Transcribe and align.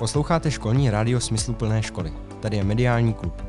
Posloucháte 0.00 0.50
školní 0.50 0.90
rádio 0.90 1.20
Smysluplné 1.20 1.82
školy. 1.82 2.12
Tady 2.42 2.56
je 2.56 2.64
mediální 2.64 3.14
klub. 3.14 3.42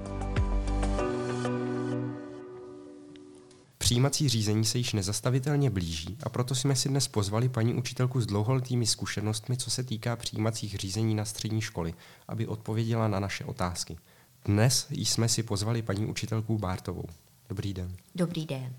Přijímací 3.78 4.30
řízení 4.30 4.66
se 4.66 4.78
již 4.78 4.94
nezastavitelně 4.94 5.70
blíží 5.70 6.18
a 6.24 6.30
proto 6.30 6.56
jsme 6.56 6.76
si 6.76 6.90
dnes 6.90 7.08
pozvali 7.08 7.50
paní 7.50 7.74
učitelku 7.74 8.22
s 8.22 8.26
dlouholetými 8.26 8.86
zkušenostmi, 8.86 9.58
co 9.58 9.72
se 9.72 9.84
týká 9.84 10.16
přijímacích 10.16 10.76
řízení 10.76 11.16
na 11.16 11.26
střední 11.26 11.62
školy, 11.62 11.94
aby 12.28 12.48
odpověděla 12.48 13.08
na 13.08 13.20
naše 13.20 13.46
otázky. 13.46 13.98
Dnes 14.46 14.88
jsme 14.90 15.30
si 15.30 15.44
pozvali 15.44 15.82
paní 15.82 16.06
učitelku 16.06 16.58
Bártovou. 16.58 17.06
Dobrý 17.50 17.74
den. 17.74 17.96
Dobrý 18.16 18.46
den. 18.46 18.76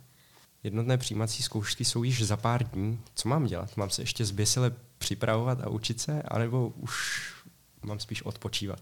Jednotné 0.63 0.99
přijímací 0.99 1.43
zkoušky 1.43 1.85
jsou 1.85 2.03
již 2.03 2.27
za 2.27 2.37
pár 2.37 2.71
dní. 2.71 3.01
Co 3.15 3.29
mám 3.29 3.47
dělat? 3.47 3.77
Mám 3.77 3.91
se 3.91 4.03
ještě 4.03 4.25
zběsile 4.25 4.73
připravovat 4.99 5.61
a 5.61 5.69
učit 5.69 6.01
se, 6.01 6.23
anebo 6.23 6.69
už 6.69 7.23
mám 7.83 8.01
spíš 8.01 8.23
odpočívat? 8.23 8.81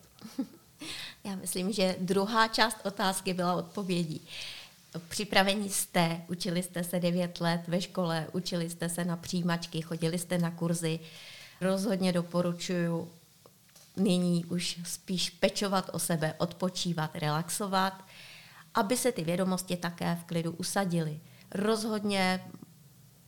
Já 1.25 1.37
myslím, 1.37 1.73
že 1.73 1.97
druhá 2.01 2.49
část 2.49 2.77
otázky 2.85 3.35
byla 3.35 3.55
odpovědí. 3.55 4.27
Připravení 5.09 5.71
jste, 5.71 6.23
učili 6.29 6.63
jste 6.63 6.85
se 6.85 7.01
9 7.01 7.41
let 7.41 7.61
ve 7.69 7.81
škole, 7.81 8.27
učili 8.33 8.71
jste 8.71 8.89
se 8.89 9.05
na 9.05 9.17
přijímačky, 9.17 9.83
chodili 9.83 10.19
jste 10.19 10.39
na 10.39 10.51
kurzy. 10.51 11.01
Rozhodně 11.61 12.13
doporučuji 12.13 13.13
nyní 13.97 14.45
už 14.45 14.79
spíš 14.85 15.31
pečovat 15.31 15.91
o 15.93 15.99
sebe, 15.99 16.35
odpočívat, 16.39 17.11
relaxovat, 17.15 18.05
aby 18.75 18.97
se 18.97 19.13
ty 19.13 19.25
vědomosti 19.25 19.77
také 19.77 20.19
v 20.21 20.25
klidu 20.25 20.53
usadily. 20.53 21.21
Rozhodně 21.51 22.45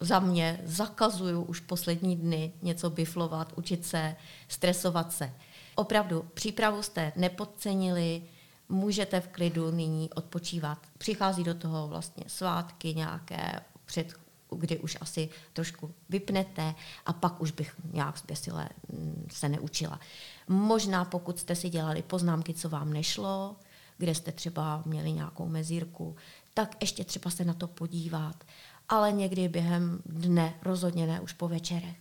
za 0.01 0.21
mě 0.21 0.61
zakazuju 0.65 1.43
už 1.43 1.61
poslední 1.61 2.17
dny 2.17 2.53
něco 2.63 2.91
biflovat, 2.91 3.53
učit 3.57 3.87
se, 3.87 4.17
stresovat 4.49 5.13
se. 5.13 5.33
Opravdu, 5.75 6.23
přípravu 6.35 6.83
jste 6.83 7.13
nepodcenili, 7.17 8.23
můžete 8.69 9.21
v 9.21 9.29
klidu 9.29 9.71
nyní 9.71 10.11
odpočívat. 10.11 10.79
Přichází 10.99 11.45
do 11.45 11.55
toho 11.55 11.89
vlastně 11.89 12.25
svátky 12.27 12.95
nějaké, 12.95 13.61
před, 13.85 14.13
kdy 14.57 14.79
už 14.79 14.99
asi 15.01 15.29
trošku 15.53 15.95
vypnete 16.09 16.75
a 17.07 17.13
pak 17.13 17.41
už 17.41 17.51
bych 17.51 17.75
nějak 17.93 18.19
zběsile 18.19 18.69
mm, 18.93 19.27
se 19.33 19.49
neučila. 19.49 20.01
Možná 20.49 21.05
pokud 21.05 21.39
jste 21.39 21.55
si 21.55 21.71
dělali 21.71 22.03
poznámky, 22.03 22.55
co 22.55 22.69
vám 22.69 22.93
nešlo, 22.93 23.57
kde 23.99 24.15
jste 24.15 24.33
třeba 24.33 24.83
měli 24.87 25.13
nějakou 25.13 25.49
mezírku, 25.49 26.17
tak 26.55 26.77
ještě 26.81 27.05
třeba 27.05 27.31
se 27.31 27.45
na 27.45 27.55
to 27.55 27.67
podívat, 27.67 28.45
ale 28.89 29.13
někdy 29.13 29.49
během 29.49 30.03
dne, 30.07 30.55
rozhodně 30.63 31.07
ne 31.07 31.21
už 31.21 31.33
po 31.33 31.49
večerech. 31.49 31.97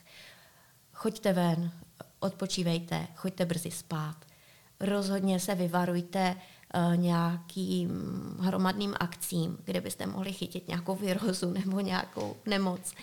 Choďte 0.94 1.34
ven, 1.34 1.72
odpočívejte, 2.22 3.08
choďte 3.16 3.46
brzy 3.46 3.72
spát. 3.72 4.16
Rozhodně 4.80 5.40
se 5.40 5.56
vyvarujte 5.56 6.36
uh, 6.36 6.96
nějakým 6.96 7.92
hromadným 8.40 8.96
akcím, 9.00 9.58
kde 9.66 9.82
byste 9.82 10.06
mohli 10.06 10.34
chytit 10.34 10.68
nějakou 10.68 10.96
virózu 10.96 11.52
nebo 11.52 11.80
nějakou 11.80 12.36
nemoc. 12.46 12.94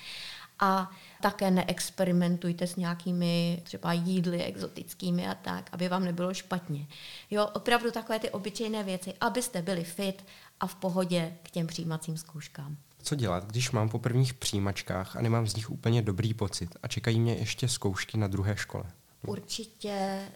A 0.61 0.91
také 1.23 1.51
neexperimentujte 1.51 2.67
s 2.67 2.77
nějakými 2.77 3.63
třeba 3.65 3.93
jídly 3.93 4.43
exotickými 4.43 5.29
a 5.29 5.35
tak, 5.35 5.69
aby 5.73 5.89
vám 5.89 6.05
nebylo 6.05 6.35
špatně. 6.35 6.87
Jo, 7.31 7.47
opravdu 7.47 7.91
takové 7.91 8.19
ty 8.19 8.31
obyčejné 8.31 8.83
věci, 8.85 9.15
abyste 9.21 9.63
byli 9.63 9.85
fit 9.85 10.25
a 10.61 10.67
v 10.67 10.75
pohodě 10.75 11.37
k 11.43 11.51
těm 11.51 11.67
přijímacím 11.67 12.17
zkouškám. 12.17 12.77
Co 13.03 13.15
dělat, 13.15 13.45
když 13.45 13.71
mám 13.71 13.89
po 13.89 13.99
prvních 13.99 14.35
přijímačkách 14.35 15.17
a 15.17 15.23
nemám 15.23 15.47
z 15.47 15.57
nich 15.57 15.71
úplně 15.71 16.03
dobrý 16.03 16.35
pocit 16.35 16.77
a 16.83 16.89
čekají 16.89 17.21
mě 17.21 17.35
ještě 17.35 17.69
zkoušky 17.69 18.19
na 18.19 18.27
druhé 18.27 18.57
škole? 18.57 18.85
Určitě 19.27 20.29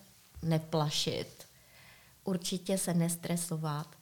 neplašit, 0.43 1.49
určitě 2.25 2.79
se 2.79 2.95
nestresovat. 2.95 3.97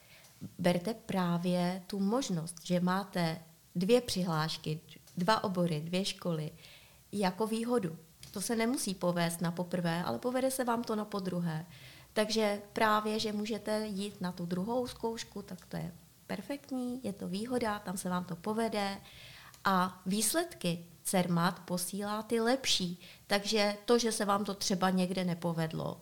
Berte 0.59 0.93
právě 0.93 1.83
tu 1.87 1.99
možnost, 1.99 2.55
že 2.63 2.79
máte 2.79 3.41
dvě 3.75 4.01
přihlášky, 4.01 4.79
dva 5.17 5.43
obory, 5.43 5.81
dvě 5.81 6.05
školy, 6.05 6.51
jako 7.11 7.47
výhodu. 7.47 7.97
To 8.31 8.41
se 8.41 8.55
nemusí 8.55 8.95
povést 8.95 9.41
na 9.41 9.51
poprvé, 9.51 10.03
ale 10.03 10.19
povede 10.19 10.51
se 10.51 10.63
vám 10.63 10.83
to 10.83 10.95
na 10.95 11.05
podruhé. 11.05 11.65
Takže 12.13 12.61
právě, 12.73 13.19
že 13.19 13.33
můžete 13.33 13.87
jít 13.87 14.21
na 14.21 14.31
tu 14.31 14.45
druhou 14.45 14.87
zkoušku, 14.87 15.41
tak 15.41 15.65
to 15.65 15.77
je 15.77 15.91
perfektní, 16.27 16.99
je 17.03 17.13
to 17.13 17.27
výhoda, 17.27 17.79
tam 17.79 17.97
se 17.97 18.09
vám 18.09 18.25
to 18.25 18.35
povede 18.35 19.01
a 19.63 20.01
výsledky 20.05 20.85
CERMAT 21.11 21.59
posílá 21.59 22.23
ty 22.23 22.39
lepší. 22.39 22.99
Takže 23.27 23.75
to, 23.85 23.99
že 23.99 24.11
se 24.11 24.25
vám 24.25 24.45
to 24.45 24.53
třeba 24.53 24.89
někde 24.89 25.23
nepovedlo, 25.23 26.01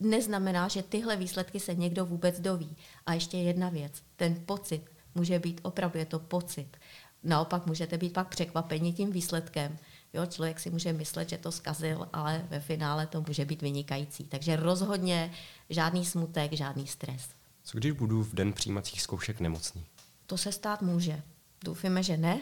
neznamená, 0.00 0.68
že 0.68 0.82
tyhle 0.82 1.16
výsledky 1.16 1.60
se 1.60 1.74
někdo 1.74 2.06
vůbec 2.06 2.40
doví. 2.40 2.76
A 3.06 3.14
ještě 3.14 3.36
jedna 3.36 3.68
věc, 3.68 4.02
ten 4.16 4.42
pocit 4.46 4.82
může 5.14 5.38
být, 5.38 5.60
opravdu 5.62 5.98
je 5.98 6.04
to 6.06 6.18
pocit. 6.18 6.76
Naopak 7.22 7.66
můžete 7.66 7.98
být 7.98 8.12
pak 8.12 8.28
překvapeni 8.28 8.92
tím 8.92 9.12
výsledkem. 9.12 9.78
Jo, 10.12 10.26
člověk 10.26 10.60
si 10.60 10.70
může 10.70 10.92
myslet, 10.92 11.28
že 11.28 11.38
to 11.38 11.52
zkazil, 11.52 12.08
ale 12.12 12.46
ve 12.48 12.60
finále 12.60 13.06
to 13.06 13.24
může 13.26 13.44
být 13.44 13.62
vynikající. 13.62 14.24
Takže 14.24 14.56
rozhodně 14.56 15.32
žádný 15.70 16.04
smutek, 16.04 16.52
žádný 16.52 16.86
stres. 16.86 17.28
Co 17.64 17.78
když 17.78 17.92
budu 17.92 18.22
v 18.22 18.34
den 18.34 18.52
přijímacích 18.52 19.02
zkoušek 19.02 19.40
nemocný? 19.40 19.86
To 20.26 20.38
se 20.38 20.52
stát 20.52 20.82
může. 20.82 21.22
Doufíme, 21.64 22.02
že 22.02 22.16
ne, 22.16 22.40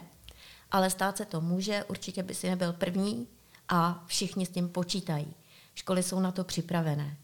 ale 0.70 0.90
stát 0.90 1.16
se 1.16 1.24
to 1.24 1.40
může. 1.40 1.84
Určitě 1.84 2.22
by 2.22 2.34
si 2.34 2.50
nebyl 2.50 2.72
první 2.72 3.26
a 3.68 4.04
všichni 4.06 4.46
s 4.46 4.50
tím 4.50 4.68
počítají. 4.68 5.34
Školy 5.74 6.02
jsou 6.02 6.20
na 6.20 6.32
to 6.32 6.44
připravené. 6.44 7.16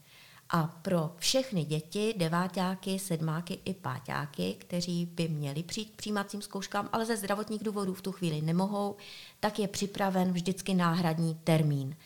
A 0.50 0.66
pro 0.82 1.14
všechny 1.18 1.64
děti, 1.64 2.14
devátáky, 2.16 2.98
sedmáky 2.98 3.58
i 3.64 3.74
pátáky, 3.74 4.54
kteří 4.58 5.06
by 5.06 5.28
měli 5.28 5.62
přijít 5.62 5.90
k 5.90 5.96
přijímacím 5.96 6.42
zkouškám, 6.42 6.88
ale 6.92 7.06
ze 7.06 7.16
zdravotních 7.16 7.64
důvodů 7.64 7.94
v 7.94 8.02
tu 8.02 8.12
chvíli 8.12 8.40
nemohou, 8.42 8.96
tak 9.40 9.58
je 9.58 9.68
připraven 9.68 10.32
vždycky 10.32 10.74
náhradní 10.74 11.34
termín. 11.44 11.96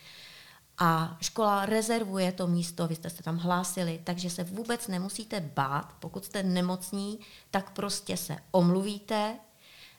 A 0.79 1.19
škola 1.21 1.67
rezervuje 1.67 2.33
to 2.33 2.47
místo, 2.47 2.89
vy 2.89 2.95
jste 2.95 3.11
se 3.11 3.23
tam 3.23 3.39
hlásili, 3.39 4.01
takže 4.05 4.31
se 4.31 4.45
vůbec 4.45 4.89
nemusíte 4.89 5.41
bát. 5.41 5.95
Pokud 6.01 6.25
jste 6.25 6.43
nemocní, 6.43 7.19
tak 7.51 7.71
prostě 7.71 8.17
se 8.17 8.37
omluvíte, 8.51 9.37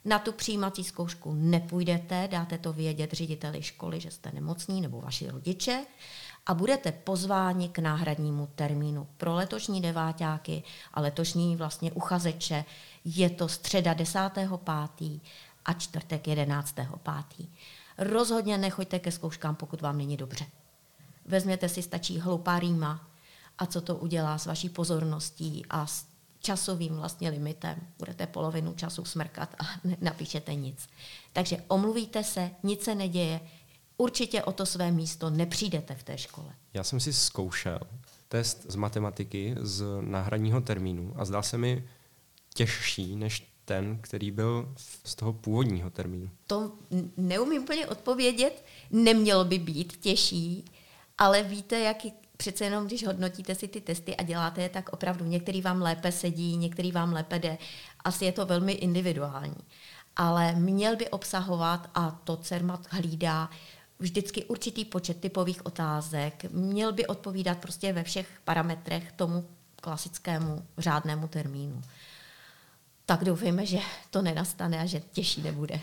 na 0.06 0.20
tu 0.20 0.32
přijímací 0.32 0.84
zkoušku 0.84 1.34
nepůjdete, 1.34 2.28
dáte 2.32 2.58
to 2.58 2.74
vědět 2.74 3.14
řediteli 3.14 3.62
školy, 3.62 4.00
že 4.00 4.12
jste 4.12 4.32
nemocní 4.34 4.82
nebo 4.82 5.02
vaši 5.02 5.30
rodiče 5.30 5.86
a 6.46 6.54
budete 6.54 6.92
pozváni 6.92 7.70
k 7.70 7.80
náhradnímu 7.80 8.50
termínu. 8.56 9.08
Pro 9.18 9.36
letošní 9.36 9.82
deváťáky 9.82 10.64
a 10.94 11.02
letošní 11.02 11.56
vlastně 11.56 11.92
uchazeče 11.92 12.66
je 13.06 13.30
to 13.30 13.48
středa 13.48 13.94
10.5. 13.94 15.20
a 15.66 15.74
čtvrtek 15.74 16.28
11.5. 16.28 17.24
Rozhodně 17.98 18.58
nechoďte 18.58 19.00
ke 19.00 19.12
zkouškám, 19.12 19.56
pokud 19.56 19.82
vám 19.82 19.98
není 19.98 20.18
dobře. 20.18 20.46
Vezměte 21.26 21.70
si, 21.70 21.82
stačí 21.82 22.20
hloupá 22.20 22.60
rýma 22.60 23.08
a 23.58 23.66
co 23.66 23.82
to 23.82 23.96
udělá 23.96 24.38
s 24.38 24.46
vaší 24.46 24.70
pozorností 24.70 25.66
a 25.70 25.88
s 25.88 26.11
časovým 26.42 26.96
vlastně 26.96 27.30
limitem. 27.30 27.78
Budete 28.00 28.28
polovinu 28.28 28.74
času 28.74 29.06
smrkat 29.06 29.56
a 29.60 29.64
napíšete 30.02 30.56
nic. 30.56 30.90
Takže 31.34 31.58
omluvíte 31.68 32.24
se, 32.24 32.52
nic 32.64 32.84
se 32.84 32.96
neděje, 32.96 33.40
určitě 33.98 34.44
o 34.44 34.52
to 34.52 34.66
své 34.66 34.92
místo 34.92 35.30
nepřijdete 35.30 35.96
v 35.96 36.04
té 36.04 36.18
škole. 36.18 36.54
Já 36.74 36.84
jsem 36.84 37.00
si 37.00 37.14
zkoušel 37.14 37.80
test 38.28 38.66
z 38.70 38.76
matematiky 38.76 39.56
z 39.62 39.84
náhradního 40.02 40.62
termínu 40.62 41.14
a 41.16 41.26
zdal 41.26 41.44
se 41.44 41.58
mi 41.58 41.90
těžší 42.54 43.16
než 43.16 43.52
ten, 43.66 43.98
který 44.02 44.32
byl 44.32 44.76
z 45.06 45.16
toho 45.16 45.34
původního 45.34 45.90
termínu. 45.90 46.30
To 46.48 46.72
neumím 47.18 47.64
úplně 47.64 47.88
odpovědět. 47.88 48.66
Nemělo 48.92 49.46
by 49.46 49.60
být 49.60 49.98
těžší, 49.98 50.66
ale 51.18 51.44
víte, 51.44 51.80
jak 51.80 52.06
přece 52.42 52.64
jenom, 52.64 52.88
když 52.88 53.06
hodnotíte 53.06 53.56
si 53.56 53.68
ty 53.68 53.82
testy 53.82 54.16
a 54.16 54.24
děláte 54.24 54.62
je, 54.62 54.70
tak 54.70 54.90
opravdu 54.90 55.26
některý 55.26 55.62
vám 55.62 55.82
lépe 55.82 56.12
sedí, 56.12 56.58
některý 56.58 56.92
vám 56.92 57.14
lépe 57.14 57.40
jde. 57.40 57.58
Asi 58.04 58.26
je 58.26 58.32
to 58.32 58.46
velmi 58.46 58.72
individuální. 58.72 59.56
Ale 60.16 60.56
měl 60.56 60.96
by 60.96 61.10
obsahovat, 61.10 61.90
a 61.96 62.12
to 62.12 62.38
CERMAT 62.38 62.88
hlídá, 62.90 63.50
vždycky 64.00 64.46
určitý 64.46 64.86
počet 64.86 65.22
typových 65.22 65.66
otázek, 65.66 66.46
měl 66.52 66.94
by 66.94 67.08
odpovídat 67.08 67.58
prostě 67.58 67.94
ve 67.94 68.04
všech 68.04 68.28
parametrech 68.44 69.12
tomu 69.12 69.46
klasickému 69.76 70.66
řádnému 70.78 71.28
termínu. 71.28 71.82
Tak 73.06 73.24
doufejme, 73.24 73.66
že 73.66 73.80
to 74.10 74.22
nenastane 74.22 74.80
a 74.80 74.86
že 74.86 75.02
těžší 75.12 75.42
nebude. 75.42 75.80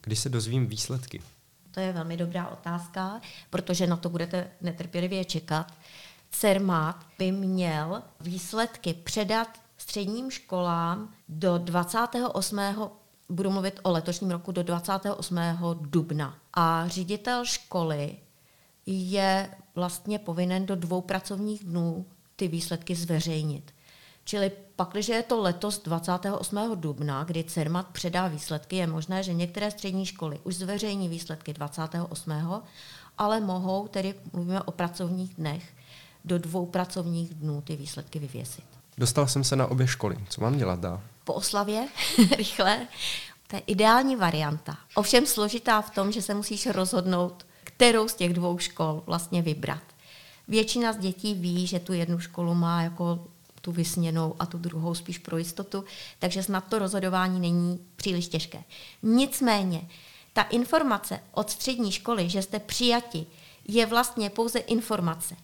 Když 0.00 0.18
se 0.18 0.28
dozvím 0.28 0.66
výsledky? 0.66 1.22
To 1.76 1.80
je 1.80 1.92
velmi 1.92 2.16
dobrá 2.16 2.48
otázka, 2.48 3.20
protože 3.50 3.86
na 3.86 3.96
to 3.96 4.08
budete 4.08 4.50
netrpělivě 4.60 5.24
čekat. 5.24 5.72
CERMAT 6.30 7.06
by 7.18 7.32
měl 7.32 8.02
výsledky 8.20 8.94
předat 8.94 9.48
středním 9.76 10.30
školám 10.30 11.14
do 11.28 11.58
28 11.58 12.60
budu 13.28 13.50
mluvit 13.50 13.80
o 13.82 13.90
letošním 13.90 14.30
roku 14.30 14.52
do 14.52 14.62
28. 14.62 15.38
dubna. 15.80 16.38
A 16.54 16.88
ředitel 16.88 17.44
školy 17.44 18.16
je 18.86 19.50
vlastně 19.74 20.18
povinen 20.18 20.66
do 20.66 20.76
dvou 20.76 21.00
pracovních 21.00 21.64
dnů 21.64 22.06
ty 22.36 22.48
výsledky 22.48 22.94
zveřejnit. 22.94 23.74
Čili 24.28 24.50
pak, 24.76 24.88
když 24.88 25.08
je 25.08 25.22
to 25.22 25.40
letos 25.40 25.82
28. 25.82 26.58
dubna, 26.74 27.24
kdy 27.24 27.44
CERMAT 27.44 27.86
předá 27.86 28.28
výsledky, 28.28 28.76
je 28.76 28.86
možné, 28.86 29.22
že 29.22 29.34
některé 29.34 29.70
střední 29.70 30.06
školy 30.06 30.40
už 30.44 30.54
zveřejní 30.54 31.08
výsledky 31.08 31.52
28. 31.52 32.32
ale 33.18 33.40
mohou, 33.40 33.88
tedy 33.88 34.14
mluvíme 34.32 34.62
o 34.62 34.70
pracovních 34.70 35.34
dnech, 35.34 35.74
do 36.24 36.38
dvou 36.38 36.66
pracovních 36.66 37.34
dnů 37.34 37.60
ty 37.60 37.76
výsledky 37.76 38.18
vyvěsit. 38.18 38.64
Dostal 38.98 39.26
jsem 39.26 39.44
se 39.44 39.56
na 39.56 39.66
obě 39.66 39.86
školy. 39.86 40.16
Co 40.28 40.40
mám 40.40 40.58
dělat 40.58 40.80
dál? 40.80 41.00
Po 41.24 41.32
oslavě, 41.32 41.88
rychle, 42.36 42.86
to 43.46 43.56
je 43.56 43.62
ideální 43.66 44.16
varianta. 44.16 44.76
Ovšem 44.94 45.26
složitá 45.26 45.80
v 45.80 45.90
tom, 45.90 46.12
že 46.12 46.22
se 46.22 46.34
musíš 46.34 46.66
rozhodnout, 46.66 47.46
kterou 47.64 48.08
z 48.08 48.14
těch 48.14 48.34
dvou 48.34 48.58
škol 48.58 49.02
vlastně 49.06 49.42
vybrat. 49.42 49.82
Většina 50.48 50.92
z 50.92 50.96
dětí 50.96 51.34
ví, 51.34 51.66
že 51.66 51.78
tu 51.78 51.92
jednu 51.92 52.18
školu 52.18 52.54
má 52.54 52.82
jako 52.82 53.26
tu 53.66 53.72
vysněnou 53.72 54.34
a 54.38 54.46
tu 54.46 54.58
druhou 54.58 54.94
spíš 54.94 55.18
pro 55.18 55.38
jistotu, 55.38 55.84
takže 56.18 56.42
snad 56.42 56.64
to 56.68 56.78
rozhodování 56.78 57.40
není 57.40 57.80
příliš 57.96 58.28
těžké. 58.28 58.64
Nicméně, 59.02 59.88
ta 60.32 60.42
informace 60.42 61.20
od 61.32 61.50
střední 61.50 61.92
školy, 61.92 62.28
že 62.28 62.42
jste 62.42 62.58
přijati, 62.58 63.26
je 63.68 63.86
vlastně 63.86 64.30
pouze 64.30 64.58
informace. 64.58 65.36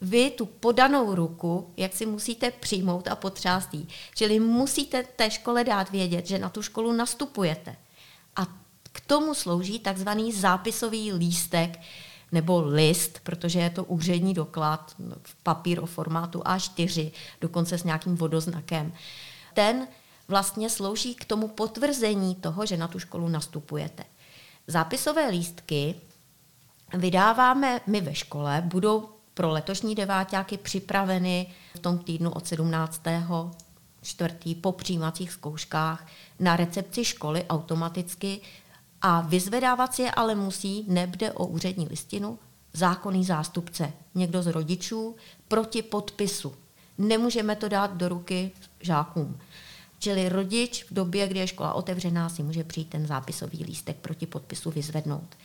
Vy 0.00 0.30
tu 0.30 0.46
podanou 0.46 1.14
ruku, 1.14 1.72
jak 1.76 1.92
si 1.92 2.06
musíte 2.06 2.50
přijmout 2.50 3.08
a 3.08 3.16
potřást 3.16 3.74
jí. 3.74 3.88
Čili 4.14 4.40
musíte 4.40 5.04
té 5.16 5.30
škole 5.30 5.64
dát 5.64 5.90
vědět, 5.90 6.26
že 6.26 6.38
na 6.38 6.48
tu 6.48 6.62
školu 6.62 6.92
nastupujete. 6.92 7.76
A 8.36 8.44
k 8.92 9.00
tomu 9.06 9.34
slouží 9.34 9.78
takzvaný 9.78 10.32
zápisový 10.32 11.12
lístek, 11.12 11.78
nebo 12.32 12.60
list, 12.60 13.20
protože 13.22 13.58
je 13.58 13.70
to 13.70 13.84
úřední 13.84 14.34
doklad 14.34 14.96
v 15.22 15.34
papír 15.42 15.82
o 15.82 15.86
formátu 15.86 16.38
A4, 16.40 17.12
dokonce 17.40 17.78
s 17.78 17.84
nějakým 17.84 18.16
vodoznakem. 18.16 18.92
Ten 19.54 19.88
vlastně 20.28 20.70
slouží 20.70 21.14
k 21.14 21.24
tomu 21.24 21.48
potvrzení 21.48 22.34
toho, 22.34 22.66
že 22.66 22.76
na 22.76 22.88
tu 22.88 22.98
školu 22.98 23.28
nastupujete. 23.28 24.04
Zápisové 24.66 25.28
lístky 25.28 25.94
vydáváme 26.94 27.80
my 27.86 28.00
ve 28.00 28.14
škole, 28.14 28.62
budou 28.66 29.08
pro 29.34 29.50
letošní 29.50 29.94
deváťáky 29.94 30.56
připraveny 30.56 31.46
v 31.74 31.78
tom 31.78 31.98
týdnu 31.98 32.30
od 32.30 32.46
17. 32.46 33.02
čtvrtý 34.02 34.54
po 34.54 34.72
přijímacích 34.72 35.32
zkouškách 35.32 36.06
na 36.40 36.56
recepci 36.56 37.04
školy 37.04 37.44
automaticky 37.48 38.40
a 39.08 39.20
vyzvedávat 39.20 39.94
si 39.94 40.02
je 40.02 40.10
ale 40.10 40.34
musí, 40.34 40.84
nebde 40.88 41.32
o 41.32 41.46
úřední 41.46 41.86
listinu, 41.86 42.38
zákonný 42.72 43.24
zástupce, 43.24 43.92
někdo 44.14 44.42
z 44.42 44.46
rodičů, 44.46 45.16
proti 45.48 45.82
podpisu. 45.82 46.54
Nemůžeme 46.98 47.56
to 47.56 47.68
dát 47.68 47.96
do 47.96 48.08
ruky 48.08 48.50
žákům. 48.80 49.38
Čili 49.98 50.28
rodič 50.28 50.84
v 50.84 50.94
době, 50.94 51.28
kdy 51.28 51.38
je 51.38 51.46
škola 51.46 51.72
otevřená, 51.72 52.28
si 52.28 52.42
může 52.42 52.64
přijít 52.64 52.88
ten 52.88 53.06
zápisový 53.06 53.64
lístek 53.64 53.96
proti 53.96 54.26
podpisu 54.26 54.70
vyzvednout. 54.70 55.36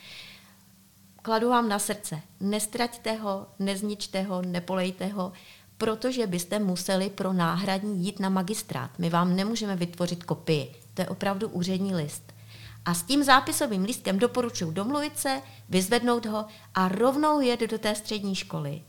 Kladu 1.22 1.48
vám 1.48 1.68
na 1.68 1.78
srdce, 1.78 2.20
nestraťte 2.40 3.12
ho, 3.12 3.46
nezničte 3.58 4.22
ho, 4.22 4.42
nepolejte 4.42 5.06
ho, 5.06 5.32
protože 5.78 6.26
byste 6.26 6.58
museli 6.58 7.10
pro 7.10 7.32
náhradní 7.32 8.06
jít 8.06 8.20
na 8.20 8.28
magistrát. 8.28 8.90
My 8.98 9.10
vám 9.10 9.36
nemůžeme 9.36 9.76
vytvořit 9.76 10.24
kopii. 10.24 10.74
To 10.94 11.02
je 11.02 11.08
opravdu 11.08 11.48
úřední 11.48 11.94
list. 11.94 12.32
A 12.84 12.94
s 12.94 13.02
tím 13.02 13.24
zápisovým 13.24 13.84
lístkem 13.84 14.18
doporučuji 14.18 14.70
domluvit 14.70 15.18
se, 15.18 15.42
vyzvednout 15.68 16.26
ho 16.26 16.46
a 16.74 16.88
rovnou 16.88 17.40
jet 17.40 17.60
do 17.60 17.78
té 17.78 17.94
střední 17.94 18.34
školy 18.34 18.82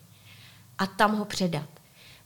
a 0.77 0.85
tam 0.85 1.17
ho 1.17 1.25
předat. 1.25 1.69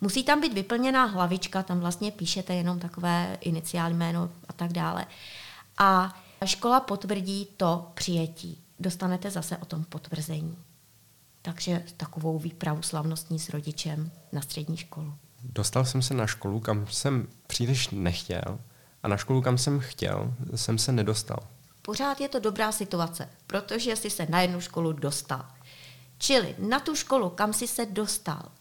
Musí 0.02 0.24
tam 0.24 0.42
být 0.42 0.54
vyplněná 0.54 1.06
hlavička, 1.06 1.64
tam 1.64 1.80
vlastně 1.80 2.12
píšete 2.12 2.56
jenom 2.56 2.80
takové 2.80 3.38
iniciální 3.42 3.98
jméno 3.98 4.30
a 4.48 4.54
tak 4.54 4.74
dále. 4.74 5.06
A 5.78 6.16
škola 6.46 6.80
potvrdí 6.80 7.48
to 7.58 7.92
přijetí. 7.94 8.64
Dostanete 8.80 9.32
zase 9.32 9.58
o 9.58 9.66
tom 9.66 9.84
potvrzení. 9.84 10.58
Takže 11.42 11.84
takovou 11.98 12.40
výpravu 12.40 12.82
slavnostní 12.82 13.40
s 13.40 13.50
rodičem 13.50 14.12
na 14.32 14.42
střední 14.42 14.78
školu. 14.78 15.14
Dostal 15.44 15.86
jsem 15.86 16.02
se 16.02 16.14
na 16.14 16.28
školu, 16.28 16.60
kam 16.60 16.88
jsem 16.88 17.28
příliš 17.48 17.90
nechtěl 17.90 18.60
a 19.04 19.08
na 19.08 19.18
školu, 19.18 19.42
kam 19.42 19.58
jsem 19.58 19.80
chtěl, 19.80 20.34
jsem 20.56 20.78
se 20.78 20.92
nedostal 20.92 21.40
pořád 21.88 22.22
je 22.22 22.30
to 22.30 22.40
dobrá 22.40 22.72
situace, 22.72 23.30
protože 23.48 23.96
jsi 23.96 24.10
se 24.10 24.28
na 24.30 24.42
jednu 24.42 24.62
školu 24.62 24.94
dostal. 24.94 25.46
Čili 26.18 26.56
na 26.60 26.80
tu 26.80 26.96
školu, 26.96 27.30
kam 27.30 27.54
jsi 27.54 27.68
se 27.68 27.86
dostal, 27.86 28.52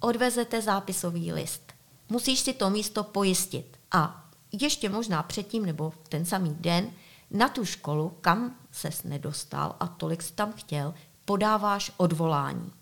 odvezete 0.00 0.62
zápisový 0.62 1.32
list. 1.32 1.72
Musíš 2.08 2.40
si 2.40 2.52
to 2.52 2.70
místo 2.70 3.04
pojistit. 3.04 3.78
A 3.92 4.24
ještě 4.52 4.88
možná 4.88 5.22
předtím 5.22 5.66
nebo 5.66 5.92
ten 6.08 6.24
samý 6.24 6.54
den 6.60 6.90
na 7.30 7.48
tu 7.48 7.64
školu, 7.64 8.18
kam 8.20 8.56
ses 8.72 9.02
nedostal 9.02 9.76
a 9.80 9.86
tolik 9.86 10.22
jsi 10.22 10.32
tam 10.32 10.52
chtěl, 10.52 10.94
podáváš 11.24 11.92
odvolání. 11.96 12.72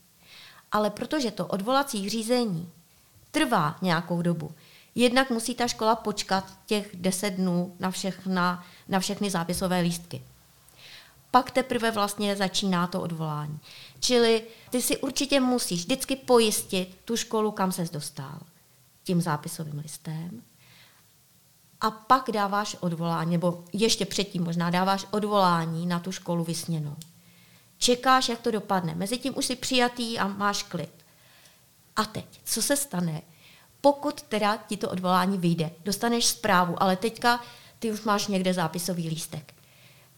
Ale 0.72 0.90
protože 0.90 1.31
to 1.31 1.46
odvolací 1.46 2.08
řízení 2.08 2.72
trvá 3.31 3.76
nějakou 3.82 4.22
dobu, 4.22 4.55
Jednak 4.98 5.31
musí 5.31 5.54
ta 5.54 5.69
škola 5.69 5.96
počkat 5.96 6.52
těch 6.66 6.96
deset 6.96 7.31
dnů 7.31 7.76
na, 7.78 7.90
všechna, 7.90 8.64
na 8.88 9.00
všechny 9.00 9.31
zápisové 9.31 9.81
lístky. 9.81 10.22
Pak 11.31 11.50
teprve 11.50 11.90
vlastně 11.90 12.37
začíná 12.37 12.87
to 12.87 13.00
odvolání. 13.00 13.60
Čili 14.00 14.43
ty 14.70 14.82
si 14.82 14.96
určitě 14.96 15.40
musíš 15.40 15.81
vždycky 15.81 16.16
pojistit 16.16 16.98
tu 17.04 17.16
školu, 17.16 17.50
kam 17.50 17.72
ses 17.72 17.90
dostal, 17.90 18.40
tím 19.04 19.20
zápisovým 19.20 19.78
listem. 19.78 20.43
A 21.81 21.90
pak 21.90 22.31
dáváš 22.31 22.76
odvolání, 22.81 23.31
nebo 23.31 23.64
ještě 23.72 24.06
předtím 24.06 24.44
možná 24.44 24.70
dáváš 24.70 25.06
odvolání 25.10 25.87
na 25.87 26.00
tu 26.00 26.12
školu 26.12 26.44
vysněnou. 26.44 26.96
Čekáš, 27.78 28.28
jak 28.28 28.40
to 28.40 28.50
dopadne. 28.50 28.94
Mezitím 28.94 29.38
už 29.38 29.46
jsi 29.46 29.56
přijatý 29.56 30.19
a 30.19 30.26
máš 30.26 30.62
klid. 30.62 31.04
A 31.96 32.04
teď, 32.04 32.26
co 32.44 32.62
se 32.62 32.76
stane, 32.76 33.22
pokud 33.86 34.22
teda 34.22 34.56
ti 34.56 34.76
to 34.76 34.90
odvolání 34.90 35.38
vyjde. 35.38 35.70
Dostaneš 35.84 36.26
zprávu, 36.26 36.82
ale 36.82 36.96
teďka 36.96 37.40
ty 37.78 37.92
už 37.92 38.02
máš 38.02 38.26
někde 38.26 38.54
zápisový 38.54 39.08
lístek, 39.08 39.54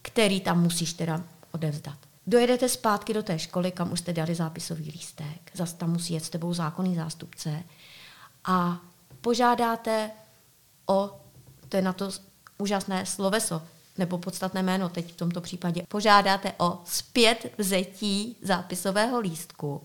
který 0.03 0.41
tam 0.41 0.63
musíš 0.63 0.93
teda 0.93 1.23
odevzdat. 1.53 1.99
Dojedete 2.27 2.69
zpátky 2.69 3.15
do 3.15 3.23
té 3.23 3.39
školy, 3.39 3.73
kam 3.73 3.93
už 3.93 3.99
jste 3.99 4.13
dali 4.13 4.35
zápisový 4.35 4.91
lístek, 4.91 5.51
zase 5.55 5.77
tam 5.77 5.91
musí 5.93 6.15
jet 6.15 6.25
s 6.25 6.31
tebou 6.31 6.55
zákonný 6.55 6.97
zástupce 6.97 7.63
a 8.45 8.81
požádáte 9.21 10.11
o, 10.87 11.21
to 11.69 11.77
je 11.77 11.83
na 11.83 11.93
to 11.93 12.11
úžasné 12.59 13.07
sloveso, 13.07 13.63
nebo 13.99 14.19
podstatné 14.19 14.63
jméno 14.63 14.89
teď 14.89 15.13
v 15.13 15.17
tomto 15.17 15.41
případě, 15.41 15.83
požádáte 15.89 16.53
o 16.59 16.79
zpět 16.85 17.53
vzetí 17.59 18.37
zápisového 18.43 19.21
lístku. 19.21 19.83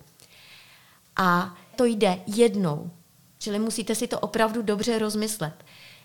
A 1.16 1.56
to 1.76 1.86
jde 1.86 2.20
jednou 2.28 2.92
Čili 3.44 3.60
musíte 3.60 3.96
si 3.96 4.08
to 4.08 4.20
opravdu 4.20 4.62
dobře 4.62 5.00
rozmyslet, 5.00 5.54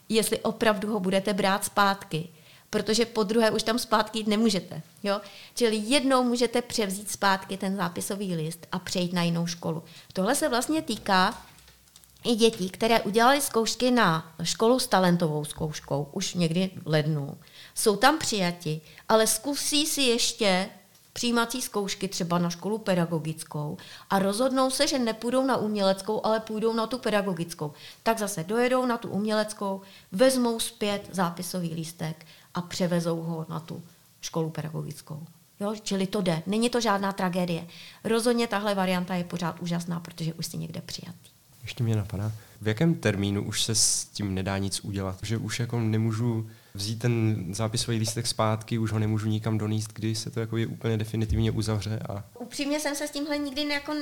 jestli 0.09 0.41
opravdu 0.41 0.93
ho 0.93 1.01
budete 1.01 1.35
brát 1.35 1.65
zpátky, 1.65 2.29
protože 2.71 3.07
po 3.07 3.23
druhé 3.23 3.51
už 3.51 3.63
tam 3.63 3.79
zpátky 3.79 4.19
jít 4.19 4.27
nemůžete. 4.27 4.83
Jo? 5.03 5.21
Čili 5.55 5.77
jednou 5.77 6.25
můžete 6.25 6.63
převzít 6.63 7.11
zpátky 7.11 7.57
ten 7.57 7.77
zápisový 7.77 8.35
list 8.35 8.67
a 8.73 8.79
přejít 8.79 9.13
na 9.13 9.23
jinou 9.23 9.47
školu. 9.47 9.83
Tohle 10.13 10.35
se 10.35 10.49
vlastně 10.49 10.83
týká 10.83 11.43
i 12.25 12.35
dětí, 12.35 12.71
které 12.71 13.01
udělali 13.01 13.41
zkoušky 13.41 13.91
na 13.91 14.35
školu 14.43 14.79
s 14.79 14.87
talentovou 14.87 15.45
zkouškou 15.45 16.09
už 16.13 16.35
někdy 16.35 16.71
v 16.83 16.89
lednu. 16.89 17.39
Jsou 17.75 17.97
tam 17.97 18.19
přijati, 18.19 18.81
ale 19.09 19.27
zkusí 19.27 19.87
si 19.87 20.03
ještě 20.03 20.69
přijímací 21.19 21.63
zkoušky 21.63 22.09
třeba 22.09 22.39
na 22.39 22.51
školu 22.51 22.79
pedagogickou 22.79 23.77
a 24.11 24.19
rozhodnou 24.19 24.71
se, 24.71 24.87
že 24.87 24.99
nepůjdou 24.99 25.47
na 25.47 25.57
uměleckou, 25.57 26.27
ale 26.27 26.41
půjdou 26.41 26.73
na 26.73 26.87
tu 26.87 26.99
pedagogickou, 26.99 27.73
tak 28.03 28.19
zase 28.19 28.45
dojedou 28.45 28.87
na 28.87 28.99
tu 28.99 29.09
uměleckou, 29.09 29.81
vezmou 30.13 30.61
zpět 30.61 31.09
zápisový 31.13 31.75
lístek 31.75 32.27
a 32.55 32.63
převezou 32.63 33.23
ho 33.23 33.47
na 33.49 33.61
tu 33.61 33.83
školu 34.21 34.51
pedagogickou. 34.51 35.27
Jo, 35.61 35.75
čili 35.83 36.07
to 36.07 36.23
jde. 36.23 36.43
Není 36.47 36.71
to 36.71 36.81
žádná 36.81 37.13
tragédie. 37.13 37.67
Rozhodně 38.05 38.47
tahle 38.47 38.75
varianta 38.75 39.15
je 39.15 39.25
pořád 39.25 39.61
úžasná, 39.61 40.01
protože 40.01 40.35
už 40.35 40.47
si 40.47 40.59
někde 40.59 40.81
přijatý. 40.81 41.31
Ještě 41.63 41.85
mě 41.85 41.97
napadá, 41.97 42.33
v 42.61 42.69
jakém 42.69 42.95
termínu 42.95 43.43
už 43.45 43.63
se 43.63 43.75
s 43.75 44.05
tím 44.05 44.35
nedá 44.35 44.59
nic 44.59 44.81
udělat? 44.81 45.19
Že 45.23 45.37
už 45.37 45.61
jako 45.61 45.81
nemůžu 45.81 46.51
vzít 46.75 46.99
ten 46.99 47.47
zápisový 47.55 47.99
lístek 47.99 48.27
zpátky, 48.27 48.79
už 48.79 48.93
ho 48.93 48.99
nemůžu 48.99 49.29
nikam 49.29 49.59
donést, 49.59 49.93
kdy 49.93 50.15
se 50.15 50.31
to 50.31 50.41
jako 50.41 50.57
je 50.57 50.67
úplně 50.67 50.97
definitivně 50.97 51.51
uzavře. 51.51 51.99
A... 52.09 52.25
Upřímně 52.39 52.81
jsem 52.81 52.95
se 52.95 53.09
s 53.09 53.11
tímhle 53.11 53.39
nikdy 53.39 53.69
jako 53.69 53.93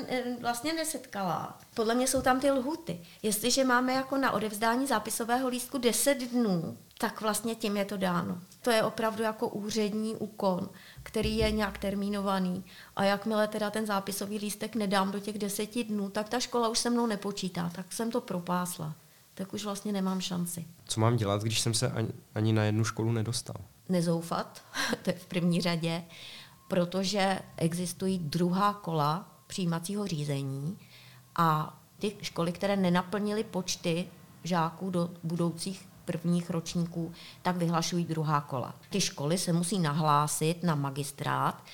vlastně 0.41 0.73
nesetkala. 0.73 1.59
Podle 1.75 1.95
mě 1.95 2.07
jsou 2.07 2.23
tam 2.23 2.41
ty 2.41 2.51
lhuty. 2.51 3.01
Jestliže 3.23 3.65
máme 3.65 3.93
jako 3.93 4.17
na 4.17 4.31
odevzdání 4.31 4.87
zápisového 4.87 5.49
lístku 5.49 5.79
10 5.79 6.31
dnů, 6.31 6.79
tak 6.99 7.21
vlastně 7.21 7.55
tím 7.55 7.77
je 7.77 7.85
to 7.85 7.97
dáno. 7.97 8.39
To 8.63 8.71
je 8.71 8.83
opravdu 8.83 9.23
jako 9.23 9.49
úřední 9.49 10.17
úkon, 10.17 10.69
který 11.03 11.37
je 11.37 11.51
nějak 11.51 11.79
termínovaný. 11.79 12.65
A 12.97 13.05
jakmile 13.05 13.49
teda 13.49 13.71
ten 13.71 13.87
zápisový 13.87 14.39
lístek 14.39 14.75
nedám 14.75 15.11
do 15.11 15.21
těch 15.21 15.39
deseti 15.39 15.85
dnů, 15.85 16.11
tak 16.11 16.29
ta 16.29 16.41
škola 16.41 16.69
už 16.69 16.79
se 16.79 16.91
mnou 16.91 17.07
nepočítá. 17.07 17.71
Tak 17.75 17.93
jsem 17.93 18.11
to 18.11 18.21
propásla. 18.21 18.95
Tak 19.37 19.53
už 19.53 19.65
vlastně 19.65 19.93
nemám 19.93 20.21
šanci. 20.21 20.65
Co 20.85 21.01
mám 21.01 21.17
dělat, 21.17 21.43
když 21.43 21.61
jsem 21.61 21.75
se 21.75 21.91
ani, 21.91 22.09
ani 22.35 22.53
na 22.53 22.65
jednu 22.65 22.85
školu 22.85 23.13
nedostal? 23.13 23.57
Nezoufat, 23.89 24.63
to 25.03 25.11
je 25.11 25.17
v 25.17 25.27
první 25.27 25.61
řadě, 25.61 26.05
protože 26.69 27.39
existují 27.57 28.19
druhá 28.19 28.75
kola 28.75 29.29
přijímacího 29.47 30.07
řízení 30.07 30.79
a 31.37 31.79
ty 31.99 32.17
školy, 32.23 32.53
které 32.53 32.77
nenaplnily 32.77 33.45
počty 33.45 34.09
žáků 34.45 34.91
do 34.91 35.11
budoucích 35.23 35.89
prvních 36.05 36.51
ročníků, 36.51 37.13
tak 37.43 37.57
vyhlašují 37.57 38.05
druhá 38.05 38.41
kola. 38.41 38.75
Ty 38.91 39.01
školy 39.01 39.39
se 39.39 39.53
musí 39.53 39.79
nahlásit 39.79 40.63
na 40.63 40.75
magistrát 40.75 41.65